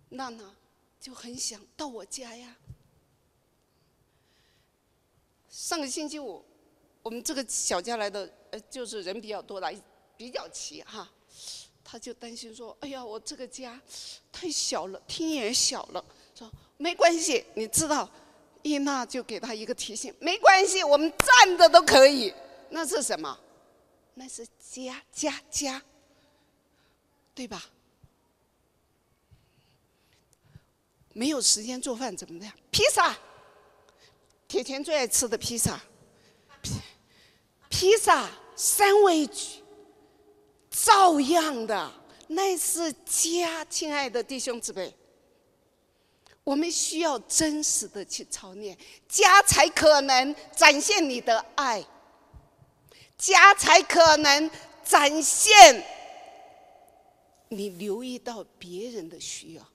[0.10, 0.56] 娜娜
[1.02, 2.56] 就很想到我家呀。
[5.50, 6.45] 上个星期五，
[7.06, 9.72] 我们这个小家来的，呃，就是人比较多的，
[10.18, 11.08] 比较齐哈。
[11.84, 13.80] 他就担心说：“哎呀，我这个家
[14.32, 18.10] 太小了，厅也小了。”说没关系，你知道。
[18.63, 22.34] 伊娜就给他一个提醒，没关系，我们站着都可以。
[22.72, 23.39] 那是什么？
[24.15, 25.80] 那是家家家，
[27.36, 27.63] 对吧？
[31.13, 32.52] 没有时间做饭怎么样？
[32.72, 33.15] 披萨，
[34.48, 35.80] 铁钳最爱吃的披萨，
[37.77, 39.61] 披萨三味局，
[40.69, 41.91] 照样的，
[42.27, 44.95] 那是家，亲爱的弟兄姊妹。
[46.45, 48.77] 我们需要真实的去操练，
[49.09, 51.85] 家才可能展现你的爱，
[53.17, 54.49] 家才可能
[54.81, 55.85] 展现
[57.49, 59.67] 你留意到别人的需要。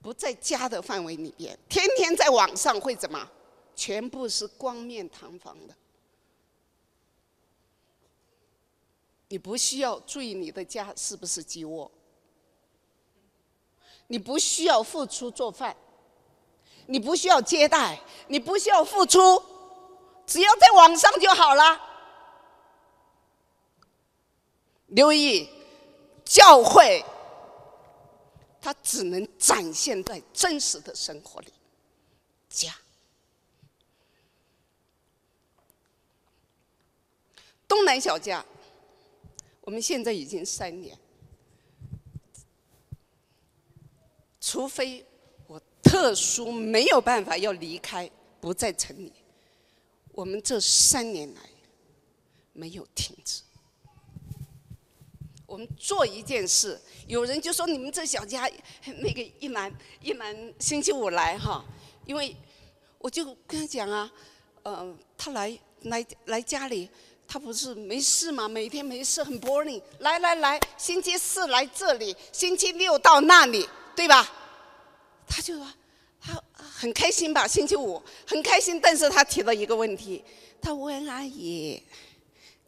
[0.00, 3.30] 不在家的范围里边，天天在网上会怎么？
[3.74, 5.74] 全部是光面堂皇的。
[9.28, 11.90] 你不需要注意你的家是不是鸡窝。
[14.06, 15.74] 你不需要付出做饭，
[16.86, 19.42] 你不需要接待，你不需要付出，
[20.26, 21.80] 只要在网上就好了。
[24.88, 25.48] 留意，
[26.24, 27.02] 教会，
[28.60, 31.52] 它只能展现在真实的生活里。
[32.50, 32.76] 家，
[37.66, 38.44] 东南小家，
[39.62, 40.96] 我们现在已经三年。
[44.40, 45.04] 除非
[45.46, 48.10] 我特殊没有办法要离开，
[48.40, 49.12] 不在城里，
[50.12, 51.40] 我们这三年来
[52.52, 53.42] 没有停止。
[55.46, 58.50] 我们做一件事，有人就说你们这小家
[58.98, 61.64] 那个一男一男星期五来哈，
[62.06, 62.36] 因为
[62.98, 64.12] 我就跟他讲啊，
[64.62, 66.90] 呃，他来来来家里，
[67.26, 68.48] 他不是没事吗？
[68.48, 73.68] 每天没事很 boring，来来来，星期四来这里，星期六到那里。
[73.96, 74.28] 对吧？
[75.24, 75.64] 他就说，
[76.20, 77.46] 他很开心吧？
[77.46, 80.24] 星期五很开心，但是他提了一个问题，
[80.60, 81.80] 他问阿姨：“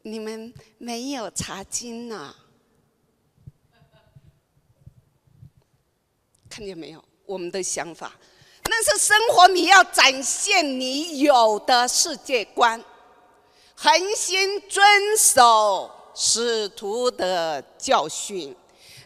[0.03, 2.33] 你们没有茶经呢？”
[6.49, 7.05] 看见没有？
[7.25, 8.15] 我们的想法，
[8.67, 12.81] 那是生活，你要展现你有的世界观，
[13.77, 18.57] 恒心遵守使徒的教训，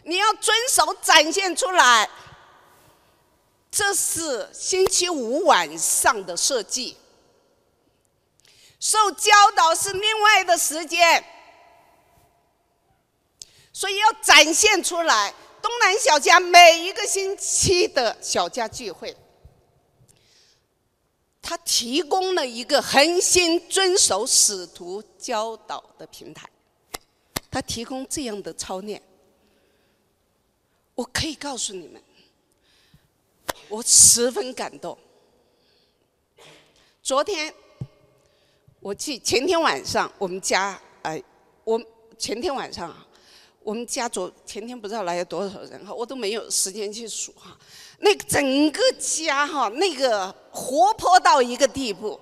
[0.03, 2.09] 你要遵守展现出来。
[3.69, 6.97] 这是星期五晚上的设计，
[8.79, 11.23] 受教导是另外的时间，
[13.71, 15.33] 所以要展现出来。
[15.61, 19.15] 东南小家每一个星期的小家聚会，
[21.41, 26.49] 他提供了一个恒心遵守使徒教导的平台，
[27.49, 29.01] 他提供这样的操练，
[30.95, 32.01] 我可以告诉你们。
[33.67, 34.97] 我十分感动。
[37.01, 37.53] 昨天
[38.79, 41.21] 我去，前天晚上我们家，哎，
[41.63, 41.81] 我
[42.17, 43.07] 前天晚上啊，
[43.63, 47.57] 我们家昨前天不知道来了多少人哈，我都没有时间去数哈。
[47.99, 52.19] 那整个家哈，那个活泼到一个地步。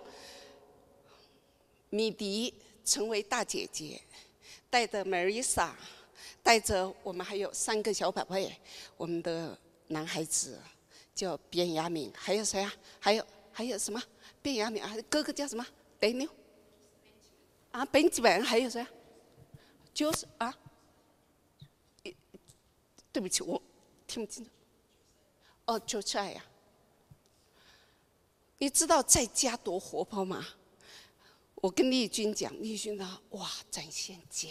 [1.89, 3.99] 米迪成为大姐姐，
[4.69, 5.69] 带着 Marisa，
[6.43, 8.55] 带着我们还有三个小宝贝，
[8.97, 10.59] 我们的男孩子。
[11.15, 12.73] 叫卞雅敏，还有谁啊？
[12.97, 14.01] 还有还有什么？
[14.41, 15.67] 卞雅敏啊，哥哥叫什么？
[15.99, 16.25] 德牛。
[17.71, 18.87] 啊，本几本还有谁？
[19.93, 20.57] 就是啊。
[23.11, 23.61] 对不起，我
[24.07, 24.51] 听不清楚。
[25.65, 26.45] 哦，就这呀。
[28.57, 30.45] 你知道在家多活泼吗？
[31.55, 34.49] 我跟丽君讲，丽君呢，哇，展现家。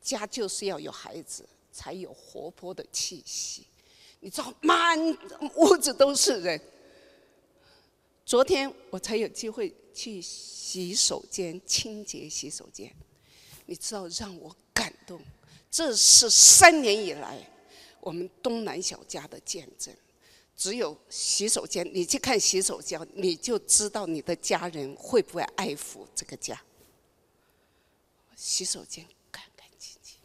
[0.00, 3.66] 家就是要有孩子，才有活泼的气息。
[4.20, 4.98] 你知道，满
[5.56, 6.60] 屋子都是人。
[8.24, 12.92] 昨天我才有机会去洗手间清洁洗手间，
[13.66, 15.20] 你知道让我感动。
[15.70, 17.38] 这是三年以来
[18.00, 19.94] 我们东南小家的见证。
[20.56, 26.58] 只有洗手间，你去看洗手间，你就知道你的家人会不会爱护这个家。
[28.34, 30.18] 洗手间干干净净。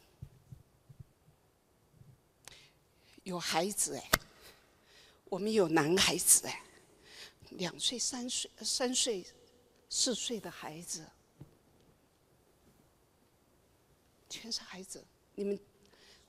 [3.24, 4.10] 有孩子哎，
[5.26, 6.64] 我们有男孩子哎，
[7.50, 9.26] 两岁、三岁、三岁、
[9.90, 11.06] 四岁的孩子，
[14.30, 15.04] 全是孩子。
[15.42, 15.60] 你们，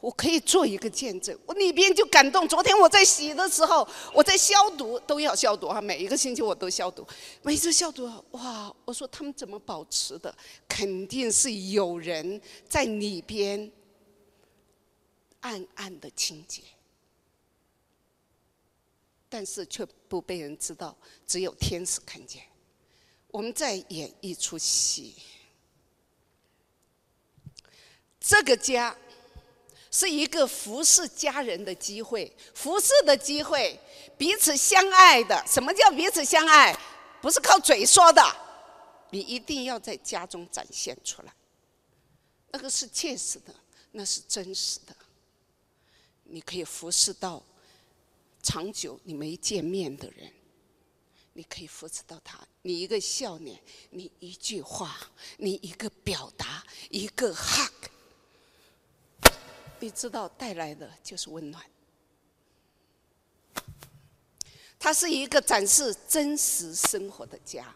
[0.00, 1.38] 我可以做一个见证。
[1.44, 2.48] 我里边就感动。
[2.48, 5.80] 昨天我在洗的时候，我在消毒，都要消毒哈！
[5.82, 7.06] 每一个星期我都消毒，
[7.42, 8.74] 每次消毒，哇！
[8.86, 10.34] 我说他们怎么保持的？
[10.66, 13.70] 肯定是有人在里边
[15.40, 16.62] 暗暗的清洁。
[19.28, 20.96] 但是却不被人知道，
[21.26, 22.42] 只有天使看见。
[23.28, 25.14] 我们在演一出戏。
[28.22, 28.96] 这个家
[29.90, 33.78] 是一个服侍家人的机会，服侍的机会，
[34.16, 35.44] 彼此相爱的。
[35.46, 36.78] 什么叫彼此相爱？
[37.20, 38.22] 不是靠嘴说的，
[39.10, 41.34] 你一定要在家中展现出来。
[42.50, 43.54] 那个是切实的，
[43.90, 44.94] 那是真实的。
[46.24, 47.42] 你可以服侍到。
[48.44, 50.28] 长久你没见面的人，
[51.34, 52.40] 你可以服侍到他。
[52.62, 53.56] 你一个笑脸，
[53.90, 54.98] 你一句话，
[55.36, 57.86] 你一个表达，一个 hug，
[59.82, 61.60] 你知道带来的就是温暖。
[64.78, 67.74] 它是一个展示真实生活的家，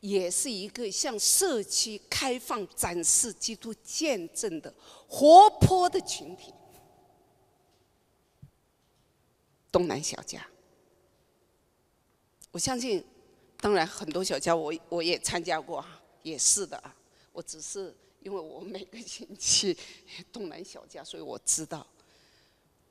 [0.00, 4.72] 也是一个向社区开放展示基督见证的
[5.06, 6.52] 活泼的群体。
[9.70, 10.46] 东南小家，
[12.50, 13.04] 我相信，
[13.58, 16.96] 当然很多小家我我也参加过啊，也是的啊。
[17.32, 19.76] 我只是因为我每个星期
[20.32, 21.86] 东南小家，所以我知道。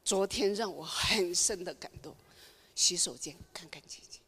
[0.03, 2.15] 昨天让我很深的感动，
[2.73, 4.19] 洗手间干干净净。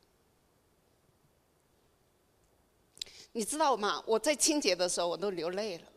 [3.32, 4.04] 你知道吗？
[4.06, 5.88] 我在清洁的时候我都流泪了，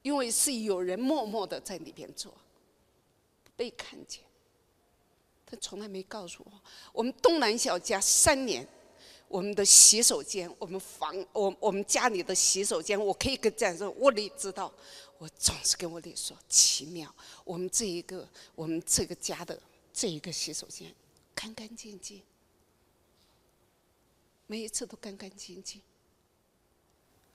[0.00, 2.34] 因为是有人默默的在里边做，
[3.54, 4.24] 被看见。
[5.44, 6.60] 他从来没告诉我，
[6.92, 8.66] 我们东南小家三年，
[9.30, 14.72] 我们的洗手间，我们房，我我们家里的洗手间，我可以跟这样说，我里知道，
[15.18, 17.08] 我总是跟我里说奇妙，
[17.44, 19.56] 我们这一个，我们这个家的
[19.94, 20.92] 这一个洗手间，
[21.32, 22.20] 干干净净，
[24.48, 25.80] 每一次都干干净净。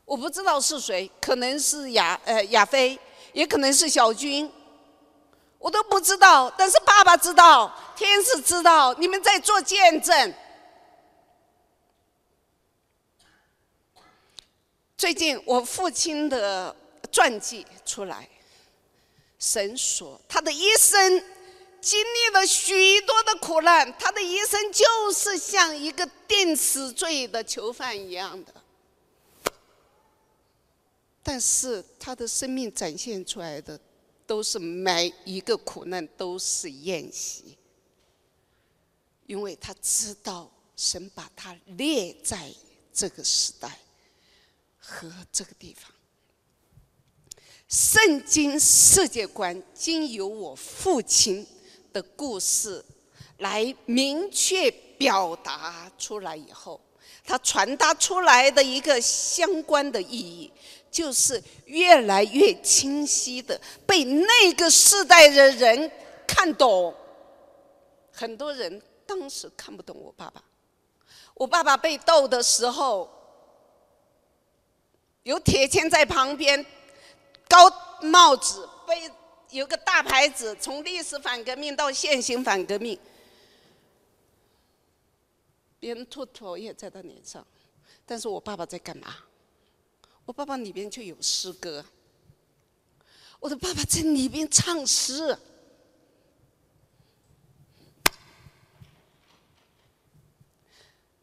[0.04, 3.00] 我不知道是谁，可能是亚呃亚飞，
[3.32, 4.52] 也可能是小军。
[5.60, 10.34] 我都不知道，但是爸爸知道，天使知道，你们在做见证。
[15.06, 16.76] 最近我父亲的
[17.12, 18.28] 传记出来，
[19.38, 21.24] 神说他的一生
[21.80, 28.54] 经历了许多的苦难，他的一生就是像一个定死罪的囚犯一样的。
[31.22, 33.80] 但是他的生命展现出来的，
[34.26, 37.56] 都是每一个苦难都是宴席，
[39.28, 42.52] 因为他知道神把他列在
[42.92, 43.78] 这个时代
[44.86, 45.92] 和这个地方。
[47.68, 51.46] 圣经世界观经由我父亲
[51.92, 52.86] 的故事
[53.40, 56.80] 来明确表达出来以后，
[57.24, 60.52] 他传达出来的一个相关的意义。
[60.92, 65.92] 就是越来越清晰的被那个时代的人
[66.26, 66.96] 看懂。
[68.14, 70.42] 很多人当时看不懂我爸爸。
[71.34, 73.10] 我爸爸被斗的时候，
[75.26, 76.64] 有铁钎在旁边，
[77.50, 77.68] 高
[78.04, 79.12] 帽子，背
[79.50, 83.00] 有个大牌子，从历史反革命到现行反革命，
[85.80, 87.46] 别人吐唾液在他脸上，
[88.06, 89.16] 但是我爸爸在干嘛？
[90.26, 91.84] 我爸爸里边就有诗歌，
[93.40, 95.36] 我的爸爸在里边唱诗。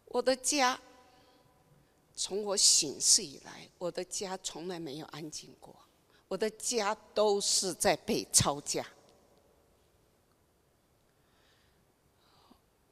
[0.06, 0.78] 我的家，
[2.24, 5.74] 从我醒世以来，我的家从来没有安静过，
[6.28, 8.86] 我的家都是在被抄家。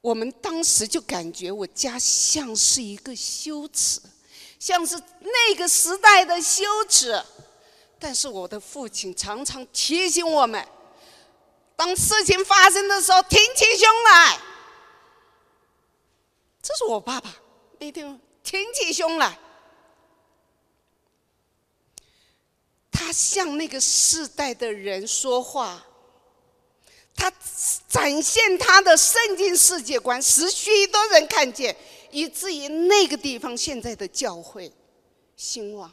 [0.01, 4.01] 我们当时就感觉我家像是一个羞耻。
[4.59, 7.23] 像是那个时代的羞耻，
[7.97, 10.67] 但是我的父亲常常提醒我们：
[11.77, 14.41] 当事情发生的时候，挺起胸来。
[16.61, 17.33] 这是我爸爸，
[17.79, 19.37] 一定挺起胸来。
[22.91, 25.85] 他向那个世代的人说话，
[27.15, 27.31] 他
[27.87, 31.75] 展现他的圣经世界观，使许多人看见。
[32.13, 34.69] 以至于那个地方现在的教会
[35.37, 35.89] 兴旺，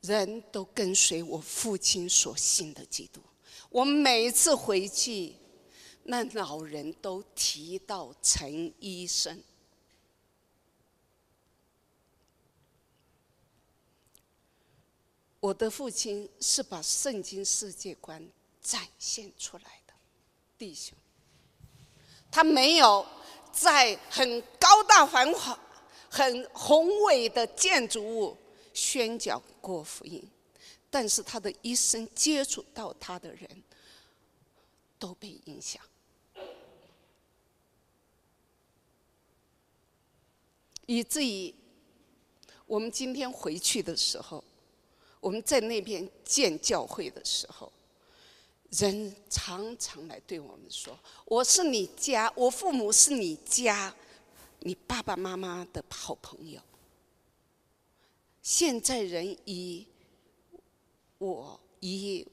[0.00, 3.20] 人都跟随我父亲所信的基督。
[3.68, 5.36] 我每一次回去，
[6.10, 9.40] 那老人都提到陈医生。
[15.38, 18.28] 我的父亲是把圣经世界观
[18.60, 19.94] 展现出来的
[20.58, 20.98] 弟兄。
[22.28, 23.06] 他没有
[23.52, 25.56] 在很高大繁华、
[26.10, 28.36] 很宏伟的建筑物
[28.74, 30.28] 宣讲过福音，
[30.90, 33.48] 但是他的一生接触到他的人
[34.98, 35.80] 都被影响，
[40.90, 41.54] 以至于
[42.66, 44.42] 我们今天回去的时候，
[45.20, 47.72] 我们在那边建教会的时候。
[48.70, 53.92] 人常常来对我们说：“我是你家，我父母是你家，
[54.60, 56.60] 你爸爸妈妈的好朋友。”
[58.42, 59.86] 现在人以
[61.18, 62.26] 我以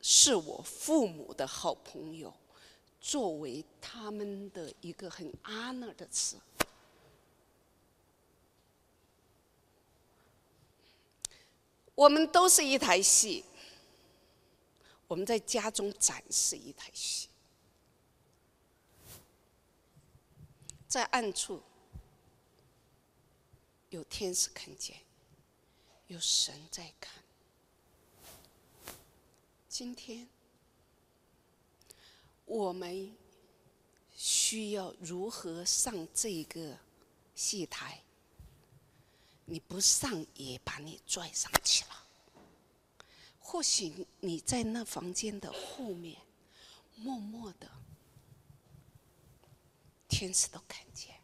[0.00, 2.32] 是我父母的好朋友
[3.00, 6.36] 作为他们的一个很 honor 的词。
[12.00, 13.44] 我们都是一台戏。
[15.06, 17.28] 我们在家中展示一台戏，
[20.88, 21.62] 在暗处
[23.90, 24.96] 有天使看见，
[26.06, 27.22] 有神在看。
[29.68, 30.26] 今天
[32.46, 33.14] 我们
[34.16, 36.78] 需要如何上这个
[37.34, 38.02] 戏台？
[39.50, 42.06] 你不上也把你拽上去了。
[43.40, 46.16] 或许你在那房间的后面，
[46.94, 47.68] 默默的，
[50.08, 51.16] 天使都看见。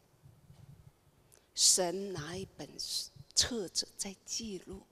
[1.55, 2.68] 神拿一本
[3.33, 4.83] 册子在记录，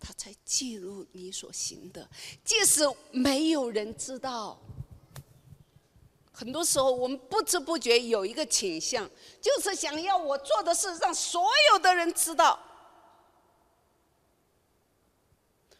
[0.00, 2.10] 他在记录你所行的，
[2.44, 2.80] 即使
[3.12, 4.60] 没有人知道。
[6.38, 9.10] 很多时候，我们不知不觉有一个倾向，
[9.42, 12.56] 就是想要我做的事让所有的人知道。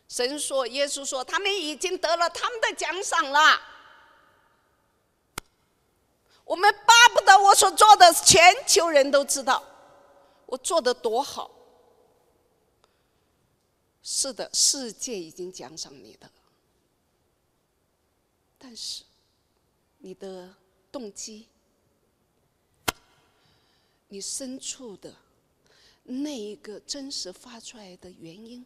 [0.08, 3.62] 神说：“耶稣说，他们已经得了他们的奖赏了。
[6.42, 9.62] 我们巴不得我所做的全球人都知道，
[10.46, 11.52] 我做的多好。
[14.02, 16.28] 是的，世界已经奖赏你的，
[18.58, 19.04] 但是
[20.08, 20.56] 你的
[20.90, 21.46] 动机，
[24.08, 25.14] 你深处的
[26.02, 28.64] 那一个真实发出来的原因，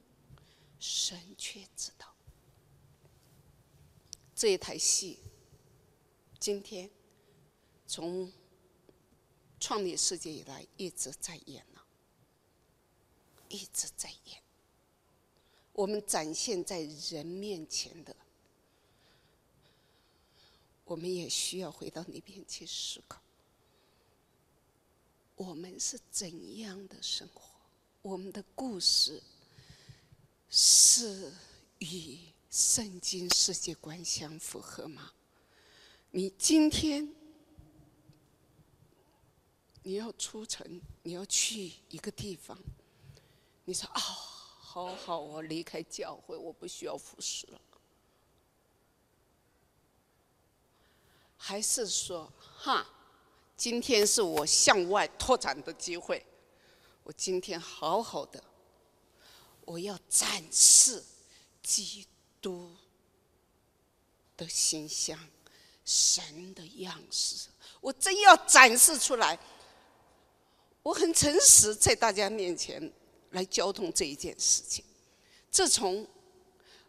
[0.78, 2.14] 神却知道。
[4.36, 5.18] 这一台戏，
[6.38, 6.88] 今天
[7.88, 8.32] 从
[9.58, 11.80] 创立世界以来一直在演呢，
[13.48, 14.40] 一直在演。
[15.72, 18.14] 我们展现在人面前的，
[20.92, 23.18] 我们也需要回到那边去思考：
[25.36, 27.44] 我们是怎样的生活？
[28.02, 29.22] 我们的故事
[30.50, 31.32] 是
[31.78, 32.18] 与
[32.50, 35.10] 圣经世界观相符合吗？
[36.10, 37.10] 你今天
[39.82, 42.58] 你要出城，你要去一个地方，
[43.64, 43.98] 你说啊。
[43.98, 47.60] 好好，我离开教会，我不需要服侍了。
[51.44, 52.86] 还是说，哈，
[53.56, 56.24] 今天是我向外拓展的机会，
[57.02, 58.40] 我今天好好的，
[59.64, 61.02] 我要展示
[61.60, 62.06] 基
[62.40, 62.70] 督
[64.36, 65.18] 的形象、
[65.84, 67.48] 神的样式，
[67.80, 69.36] 我真要展示出来。
[70.84, 72.92] 我很诚实，在大家面前。
[73.32, 74.84] 来交通这一件事情。
[75.50, 76.06] 自从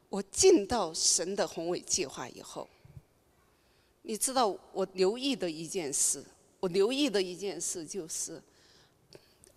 [0.10, 2.68] 我进到神的宏伟计划以后，
[4.04, 6.24] 你知道我留意的一件事，
[6.60, 8.42] 我留意的一件事就是，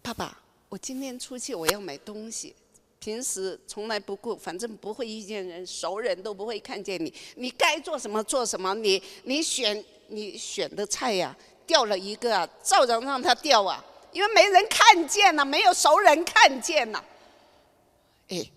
[0.01, 2.55] 爸爸，我今天出去我要买东西，
[3.01, 11.37] 平时从来不顾，反正不会遇见人，熟人都不会看见你，你该做什么做什么，你你选你选的菜呀，
[11.67, 13.85] 掉了一个啊，照样让它掉啊。
[14.13, 17.05] 因为没人看见了，没有熟人看见了。
[18.29, 18.51] 哎，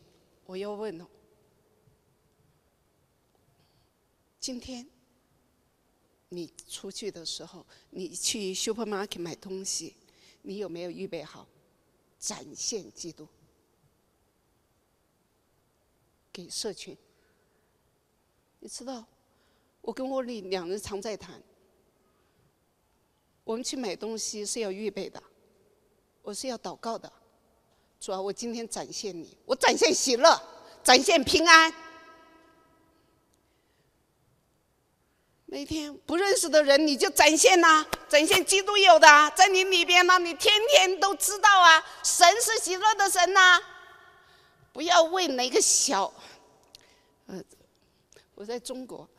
[0.46, 1.06] 我要问哦，
[4.40, 4.88] 今天
[6.30, 9.96] 你出去的时候，你去 supermarket 买东西，
[10.44, 11.48] 你有没有预备好
[12.20, 13.28] 展现基督
[16.32, 16.96] 给社群？
[18.60, 19.04] 你知道，
[19.82, 21.42] 我跟沃利两人常在谈，
[23.44, 25.22] 我们去买东西是要预备的。
[26.22, 27.12] 我是要祷告的，
[28.00, 30.40] 主啊，我今天展现你，我展现喜乐，
[30.84, 31.74] 展现平安。
[35.52, 43.60] 每天不认识的人，你就展现呐，展现基督有的在你里边呢，你天天都知道啊，神是喜乐的神呐。
[44.72, 46.14] 不要为哪个小，
[47.26, 47.44] 呃，
[48.36, 49.10] 我在中国，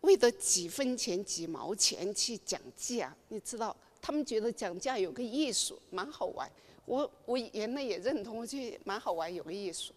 [0.00, 3.76] 为的几分钱几毛钱去讲价，你知道。
[4.02, 6.50] 他们觉得讲价有个艺术，蛮好玩。
[6.86, 9.92] 我我原来也认同，我觉得蛮好玩，有个艺术。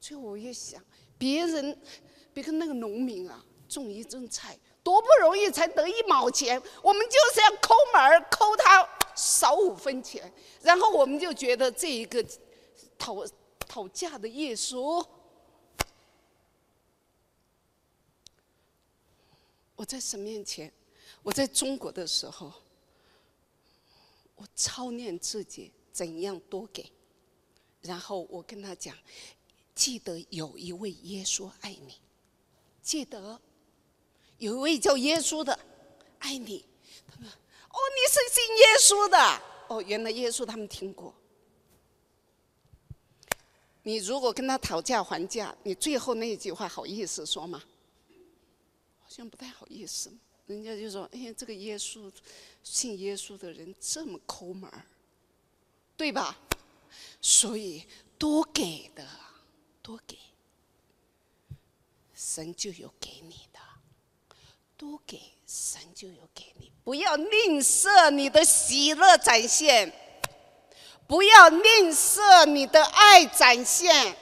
[0.00, 0.82] 最后我一想，
[1.18, 1.78] 别人，
[2.32, 10.32] 别跟那个农民啊，种一种菜，多不容易才得一毛钱，我们就是要抠门儿，抠他少五分钱，
[10.62, 12.24] 然后我们就觉得这一个
[12.96, 13.26] 讨
[13.66, 15.04] 讨价的耶稣。
[19.74, 20.72] 我在神面前，
[21.24, 22.52] 我在中国的时候。
[24.36, 26.90] 我操练自己怎样多给，
[27.82, 28.98] 然后我跟他讲，
[29.76, 31.94] 记得有一位耶稣爱你，
[32.82, 33.40] 记得
[34.38, 35.58] 有一位叫耶稣的
[36.18, 36.64] 爱你。
[37.06, 37.28] 他说
[37.70, 39.42] ：“哦，你是信耶稣的？
[39.68, 41.14] 哦，原来耶稣他们听过。
[43.82, 47.62] 你如果跟他讨价还价，你最后那一句话好意思说吗？
[49.00, 50.12] 好像不太好意思。
[50.46, 52.10] 人家就说：哎呀，这个耶稣。”
[52.64, 54.86] 信耶稣的人这么抠门儿，
[55.98, 56.34] 对吧？
[57.20, 59.06] 所以多给的，
[59.82, 60.16] 多给，
[62.14, 63.53] 神就有给你的；
[64.84, 66.70] 多给，神就有给你。
[66.84, 69.90] 不要吝啬你的喜乐展现，
[71.06, 74.14] 不要吝啬你的爱展现。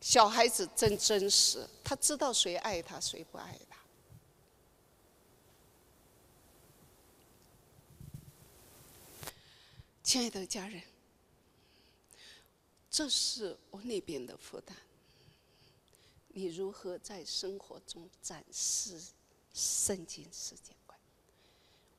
[0.00, 3.76] 小孩子真真实，他知道谁爱他，谁不爱他。
[10.04, 10.80] 亲爱的家人，
[12.88, 14.76] 这是我那边的负担。
[16.32, 19.00] 你如何在生活中展示
[19.52, 20.98] 圣经世界观？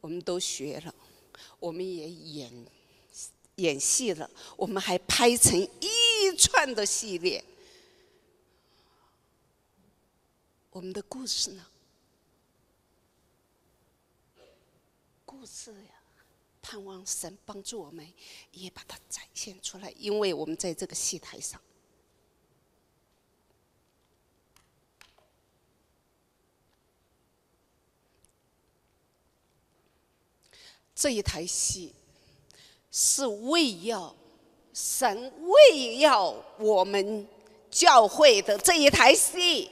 [0.02, 0.94] 我们都学了，
[1.60, 2.66] 我们也演
[3.56, 7.44] 演戏了，我们还拍成一串的系列。
[10.72, 11.68] 我们的故事呢？
[15.24, 16.02] 故事呀，
[16.62, 18.12] 盼望神帮助我们，
[18.52, 21.62] 也把它展现出来，因为我们在这个戏台上。
[31.04, 31.94] 这一台戏
[32.90, 34.16] 是为要
[34.74, 37.28] 神为要我们
[37.70, 39.70] 教会的这一台戏，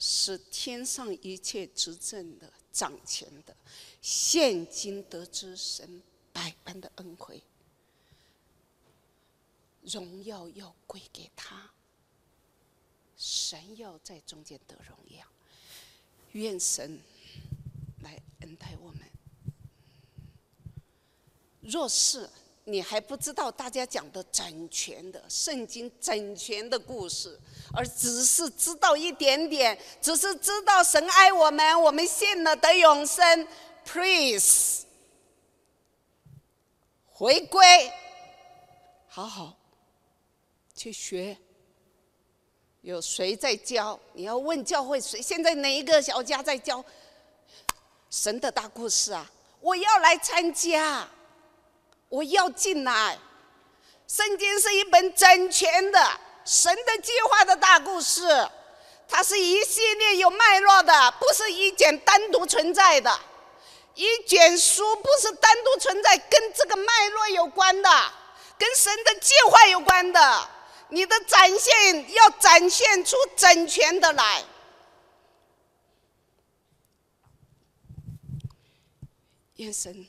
[0.00, 3.56] 是天上一切执政的掌权的，
[4.02, 7.40] 现今得知神百般的恩惠，
[9.82, 11.70] 荣耀要归给他，
[13.16, 15.24] 神要在中间得荣耀，
[16.32, 16.98] 愿神
[18.02, 19.02] 来恩待我们。
[21.68, 22.28] 若是
[22.64, 27.38] 你还不知道大家讲的整全的圣经整全的故事，
[27.72, 33.46] 而只是知道一点点，只是知道神爱我们，我们信了得永生
[33.84, 34.84] ，please
[37.08, 37.92] 回归，
[39.08, 39.56] 好好
[40.74, 41.36] 去学。
[42.82, 43.98] 有谁在教？
[44.12, 45.20] 你要问教会谁？
[45.22, 46.84] 现在哪一个小家在教
[48.10, 49.28] 神的大故事啊？
[49.60, 51.08] 我要来参加。
[52.08, 53.18] 我要进来。
[54.06, 58.48] 圣经是一本整全的神的计划的大故事，
[59.08, 63.18] 它是一系列有脉络的，不是一卷单独存在的。
[63.94, 67.90] 一卷书不是单独存在，跟这个脉络有关的，
[68.58, 70.48] 跟神的计划有关的。
[70.88, 74.44] 你的展现要展现出整全的来。
[79.56, 80.06] 眼神。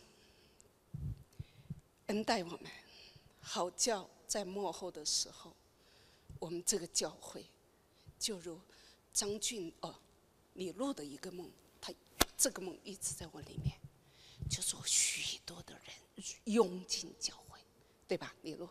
[2.08, 2.62] 恩待我们，
[3.42, 5.54] 好叫在幕后的时候，
[6.40, 7.46] 我们这个教会，
[8.18, 8.60] 就如
[9.12, 9.94] 张俊哦，
[10.54, 11.50] 李路的一个梦，
[11.82, 11.94] 他
[12.38, 13.78] 这个梦一直在我里面，
[14.50, 17.60] 就说许多的人涌进教会，
[18.08, 18.34] 对吧？
[18.42, 18.70] 李路，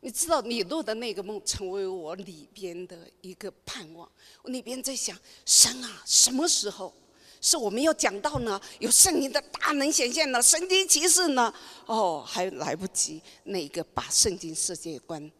[0.00, 4.10] 你知道李路的那个梦成为我里边的一个盼望，
[4.42, 6.94] 我里边在想，神啊，什么时候？
[7.40, 11.52] 是我们要讲到呢，有圣灵的大能显现了，神经骑士呢，
[11.86, 15.30] 哦，还来不及那个把圣经世界观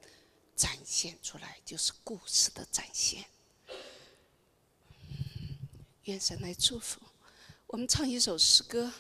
[0.57, 3.25] 展现出来，就是故事的展现。
[6.05, 7.01] 愿神来祝福，
[7.67, 8.91] 我们唱一首诗歌。